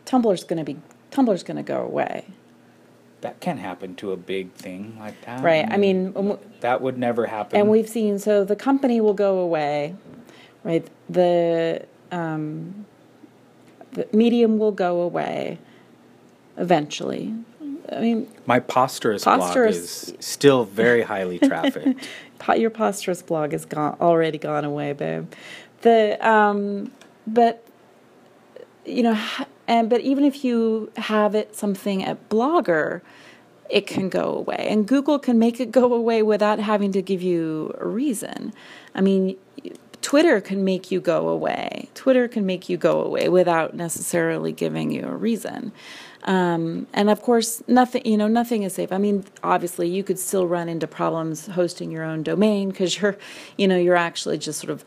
tumblr's 0.06 0.46
going 0.46 0.64
to 0.64 0.74
be 0.74 0.80
tumblr's 1.12 1.44
going 1.44 1.58
to 1.58 1.64
go 1.64 1.82
away. 1.82 2.28
That 3.20 3.42
can 3.42 3.58
happen 3.58 3.96
to 3.96 4.14
a 4.14 4.18
big 4.18 4.54
thing 4.54 4.96
like 4.98 5.20
that. 5.26 5.44
Right 5.44 5.66
i 5.70 5.76
mean, 5.76 6.14
I 6.16 6.22
mean 6.22 6.38
that 6.62 6.82
would 6.82 6.98
never 6.98 7.26
happen. 7.26 7.60
And 7.60 7.68
we've 7.68 7.90
seen 7.90 8.20
so 8.20 8.46
the 8.46 8.56
company 8.56 9.02
will 9.02 9.20
go 9.28 9.40
away 9.40 9.96
right? 10.68 10.88
The 11.10 11.86
um, 12.12 12.86
the 13.98 14.08
medium 14.16 14.58
will 14.58 14.72
go 14.72 15.02
away 15.02 15.60
eventually. 16.58 17.34
I 17.92 18.00
mean, 18.00 18.28
my 18.46 18.60
Posterous, 18.60 19.24
Posterous 19.24 19.54
blog 19.54 19.68
is 19.68 20.14
still 20.20 20.66
very 20.66 21.02
highly 21.02 21.40
trafficked. 21.50 22.08
Your 22.56 22.70
Posterous 22.70 23.26
blog 23.26 23.54
is 23.54 23.66
gone 23.66 23.98
already 24.00 24.38
gone 24.38 24.66
away, 24.66 24.94
babe. 24.94 25.32
The 25.82 26.18
um, 26.28 26.92
but 27.26 27.66
you 28.86 29.04
know, 29.04 29.20
and 29.68 29.90
but 29.90 30.02
even 30.02 30.24
if 30.24 30.44
you 30.44 30.92
have 30.98 31.36
it 31.36 31.56
something 31.56 32.04
at 32.04 32.30
Blogger, 32.30 33.02
it 33.70 33.88
can 33.88 34.10
go 34.10 34.36
away, 34.36 34.68
and 34.70 34.88
Google 34.88 35.18
can 35.18 35.40
make 35.40 35.60
it 35.60 35.72
go 35.72 35.94
away 35.94 36.22
without 36.24 36.60
having 36.60 36.92
to 36.92 37.02
give 37.02 37.22
you 37.22 37.74
a 37.80 37.88
reason. 37.88 38.54
I 38.96 39.02
mean, 39.02 39.38
Twitter 40.02 40.40
can 40.40 40.64
make 40.64 40.92
you 40.92 41.00
go 41.00 41.28
away. 41.28 41.90
Twitter 41.94 42.28
can 42.28 42.46
make 42.46 42.70
you 42.70 42.78
go 42.78 43.02
away 43.02 43.30
without 43.30 43.74
necessarily 43.74 44.52
giving 44.52 44.92
you 44.92 45.06
a 45.06 45.16
reason. 45.16 45.72
Um, 46.24 46.88
and 46.94 47.10
of 47.10 47.22
course, 47.22 47.64
nothing, 47.68 48.06
you 48.06 48.18
know, 48.18 48.28
nothing 48.28 48.64
is 48.64 48.74
safe. 48.74 48.92
I 48.92 48.98
mean, 48.98 49.26
obviously, 49.44 49.88
you 49.90 50.04
could 50.04 50.20
still 50.20 50.46
run 50.46 50.68
into 50.68 50.88
problems 50.88 51.48
hosting 51.48 51.92
your 51.92 52.04
own 52.04 52.24
domain 52.24 52.70
because 52.70 53.00
you're, 53.00 53.18
you 53.58 53.68
know, 53.68 53.78
you're 53.78 53.96
actually 53.96 54.38
just 54.38 54.60
sort 54.60 54.72
of 54.72 54.84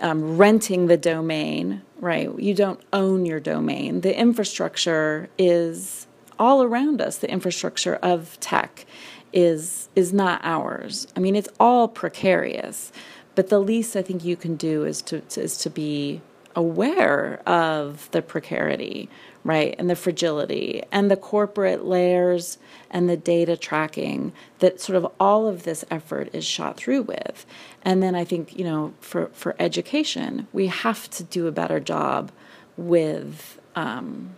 um, 0.00 0.36
renting 0.36 0.86
the 0.86 0.96
domain, 0.96 1.82
right? 2.00 2.30
You 2.38 2.54
don't 2.54 2.80
own 2.92 3.26
your 3.26 3.40
domain. 3.40 4.00
The 4.00 4.18
infrastructure 4.18 5.28
is 5.36 6.06
all 6.38 6.62
around 6.62 7.00
us. 7.00 7.18
The 7.18 7.30
infrastructure 7.30 7.96
of 7.96 8.38
tech 8.40 8.86
is 9.32 9.88
is 9.94 10.12
not 10.12 10.40
ours. 10.42 11.06
I 11.16 11.20
mean, 11.20 11.36
it's 11.36 11.48
all 11.60 11.88
precarious. 11.88 12.92
But 13.38 13.50
the 13.50 13.60
least 13.60 13.94
I 13.94 14.02
think 14.02 14.24
you 14.24 14.34
can 14.34 14.56
do 14.56 14.84
is 14.84 15.00
to, 15.02 15.22
is 15.36 15.58
to 15.58 15.70
be 15.70 16.22
aware 16.56 17.40
of 17.46 18.10
the 18.10 18.20
precarity, 18.20 19.08
right, 19.44 19.76
and 19.78 19.88
the 19.88 19.94
fragility, 19.94 20.82
and 20.90 21.08
the 21.08 21.16
corporate 21.16 21.84
layers 21.84 22.58
and 22.90 23.08
the 23.08 23.16
data 23.16 23.56
tracking 23.56 24.32
that 24.58 24.80
sort 24.80 24.96
of 24.96 25.12
all 25.20 25.46
of 25.46 25.62
this 25.62 25.84
effort 25.88 26.30
is 26.32 26.44
shot 26.44 26.76
through 26.76 27.02
with. 27.02 27.46
And 27.82 28.02
then 28.02 28.16
I 28.16 28.24
think 28.24 28.58
you 28.58 28.64
know 28.64 28.94
for 28.98 29.28
for 29.28 29.54
education, 29.60 30.48
we 30.52 30.66
have 30.66 31.08
to 31.10 31.22
do 31.22 31.46
a 31.46 31.52
better 31.52 31.78
job 31.78 32.32
with 32.76 33.60
um, 33.76 34.30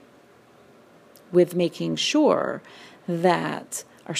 with 1.32 1.54
making 1.54 1.96
sure 1.96 2.60
that 3.08 3.82
our 4.06 4.16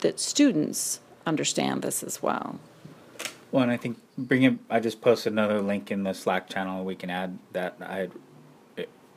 that 0.00 0.18
students 0.18 0.98
understand 1.24 1.82
this 1.82 2.02
as 2.02 2.20
well. 2.20 2.58
Well, 3.54 3.62
and 3.62 3.70
I 3.70 3.76
think 3.76 3.98
bring 4.18 4.42
it. 4.42 4.58
I 4.68 4.80
just 4.80 5.00
posted 5.00 5.32
another 5.32 5.60
link 5.60 5.92
in 5.92 6.02
the 6.02 6.12
Slack 6.12 6.48
channel. 6.48 6.84
We 6.84 6.96
can 6.96 7.08
add 7.08 7.38
that. 7.52 7.76
I 7.80 8.08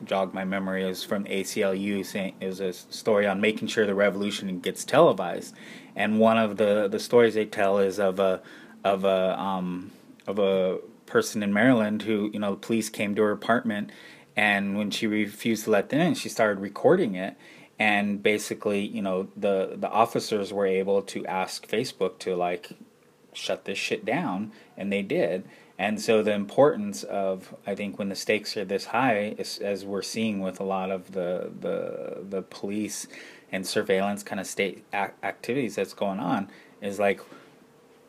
jogged 0.05 0.35
my 0.35 0.45
memory 0.45 0.87
is 0.87 1.03
from 1.03 1.23
ACLU 1.23 2.05
saying 2.05 2.35
it 2.39 2.45
was 2.45 2.59
a 2.59 2.71
story 2.71 3.25
on 3.25 3.41
making 3.41 3.69
sure 3.69 3.87
the 3.87 3.95
revolution 3.95 4.59
gets 4.59 4.85
televised, 4.85 5.55
and 5.95 6.19
one 6.19 6.37
of 6.37 6.57
the 6.57 6.87
the 6.87 6.99
stories 6.99 7.33
they 7.33 7.47
tell 7.47 7.79
is 7.79 7.99
of 7.99 8.19
a 8.19 8.43
of 8.83 9.05
a 9.05 9.41
um, 9.41 9.89
of 10.27 10.37
a 10.37 10.77
person 11.07 11.41
in 11.41 11.51
Maryland 11.51 12.03
who 12.03 12.29
you 12.31 12.37
know 12.37 12.51
the 12.51 12.57
police 12.57 12.89
came 12.89 13.15
to 13.15 13.23
her 13.23 13.31
apartment, 13.31 13.91
and 14.35 14.77
when 14.77 14.91
she 14.91 15.07
refused 15.07 15.63
to 15.63 15.71
let 15.71 15.89
them 15.89 15.99
in, 15.99 16.13
she 16.13 16.29
started 16.29 16.59
recording 16.59 17.15
it 17.15 17.35
and 17.79 18.21
basically 18.21 18.81
you 18.81 19.01
know 19.01 19.27
the 19.35 19.75
the 19.77 19.89
officers 19.89 20.51
were 20.51 20.65
able 20.65 21.03
to 21.03 21.23
ask 21.27 21.67
facebook 21.67 22.17
to 22.17 22.35
like 22.35 22.71
shut 23.37 23.65
this 23.65 23.77
shit 23.77 24.03
down, 24.05 24.51
and 24.75 24.91
they 24.91 25.01
did. 25.01 25.43
And 25.79 26.01
so 26.01 26.23
the 26.23 26.33
importance 26.33 27.03
of, 27.03 27.55
I 27.65 27.75
think, 27.75 27.99
when 27.99 28.09
the 28.09 28.15
stakes 28.15 28.57
are 28.57 28.65
this 28.65 28.85
high, 28.85 29.35
is, 29.37 29.59
as 29.59 29.85
we're 29.85 30.01
seeing 30.01 30.39
with 30.39 30.59
a 30.59 30.63
lot 30.63 30.89
of 30.89 31.11
the 31.11 31.51
the 31.59 32.23
the 32.27 32.41
police 32.41 33.07
and 33.51 33.65
surveillance 33.65 34.23
kind 34.23 34.39
of 34.39 34.47
state 34.47 34.83
activities 34.93 35.75
that's 35.75 35.93
going 35.93 36.19
on, 36.19 36.49
is 36.81 36.99
like 36.99 37.21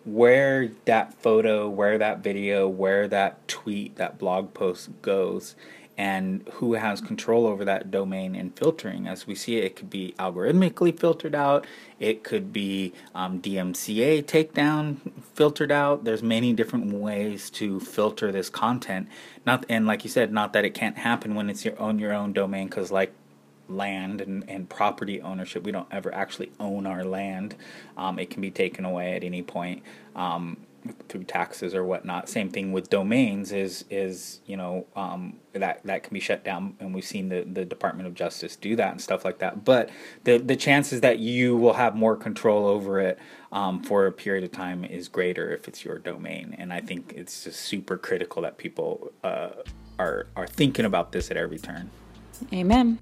where 0.05 0.71
that 0.87 1.13
photo, 1.15 1.69
where 1.69 1.99
that 1.99 2.21
video, 2.21 2.67
where 2.67 3.07
that 3.09 3.47
tweet, 3.49 3.97
that 3.97 4.19
blog 4.19 4.55
post 4.55 4.91
goes 5.03 5.55
and 5.99 6.49
who 6.55 6.75
has 6.75 7.01
control 7.01 7.47
over 7.49 7.65
that 7.65 7.91
domain 7.91 8.37
and 8.37 8.57
filtering. 8.57 9.09
As 9.09 9.27
we 9.27 9.35
see 9.35 9.57
it, 9.59 9.75
could 9.75 9.91
be 9.91 10.15
algorithmically 10.19 10.99
filtered 10.99 11.35
out, 11.35 11.67
it 11.99 12.23
could 12.23 12.53
be 12.53 12.93
um, 13.17 13.43
DMCA 13.43 14.23
takedown 14.25 14.99
filtered 15.35 15.73
out. 15.73 16.05
There's 16.05 16.23
many 16.23 16.53
different 16.53 16.93
ways 16.93 17.51
to 17.51 17.81
filter 17.81 18.31
this 18.31 18.49
content. 18.49 19.09
Not 19.45 19.67
and 19.69 19.87
like 19.87 20.05
you 20.05 20.11
said, 20.11 20.33
not 20.33 20.53
that 20.53 20.65
it 20.65 20.71
can't 20.71 20.99
happen 20.99 21.35
when 21.35 21.51
it's 21.51 21.65
your 21.65 21.79
own 21.81 21.99
your 21.99 22.13
own 22.13 22.33
domain, 22.33 22.69
because 22.69 22.93
like 22.93 23.13
land 23.69 24.21
and, 24.21 24.49
and 24.49 24.69
property 24.69 25.21
ownership. 25.21 25.65
We 25.65 25.73
don't 25.73 25.89
ever 25.91 26.15
actually 26.15 26.53
own 26.61 26.87
our 26.87 27.05
land. 27.05 27.57
Um, 27.97 28.19
it 28.19 28.31
can 28.31 28.41
be 28.41 28.51
taken 28.51 28.85
away 28.85 29.15
at 29.15 29.25
any 29.25 29.43
point. 29.43 29.83
Um, 30.17 30.59
through 31.09 31.25
taxes 31.25 31.75
or 31.75 31.85
whatnot. 31.85 32.29
Same 32.29 32.51
thing 32.51 32.73
with 32.73 32.91
domains 32.91 33.53
is 33.53 33.85
is 33.91 34.41
you 34.47 34.57
know 34.57 34.87
um, 34.97 35.39
that 35.53 35.81
that 35.85 36.03
can 36.03 36.15
be 36.15 36.21
shut 36.21 36.45
down, 36.45 36.75
and 36.81 36.95
we've 36.95 37.05
seen 37.05 37.29
the 37.29 37.43
the 37.43 37.65
Department 37.65 38.07
of 38.07 38.15
Justice 38.15 38.57
do 38.57 38.77
that 38.77 38.93
and 38.93 39.01
stuff 39.01 39.25
like 39.25 39.39
that. 39.39 39.65
But 39.65 39.91
the 40.25 40.39
the 40.39 40.57
chances 40.57 41.01
that 41.01 41.19
you 41.19 41.57
will 41.57 41.75
have 41.75 41.95
more 41.95 42.17
control 42.17 42.67
over 42.67 43.01
it 43.01 43.19
um, 43.53 43.83
for 43.83 44.07
a 44.07 44.13
period 44.13 44.45
of 44.45 44.53
time 44.53 44.85
is 44.85 45.09
greater 45.09 45.53
if 45.53 45.69
it's 45.69 45.85
your 45.85 45.99
domain, 45.99 46.55
and 46.59 46.73
I 46.73 46.81
think 46.81 47.13
it's 47.17 47.45
just 47.45 47.61
super 47.61 47.97
critical 47.97 48.43
that 48.43 48.59
people 48.59 49.13
uh, 49.25 49.51
are 49.99 50.27
are 50.37 50.47
thinking 50.47 50.85
about 50.85 51.13
this 51.13 51.31
at 51.31 51.37
every 51.37 51.59
turn. 51.59 51.91
Amen. 52.53 52.99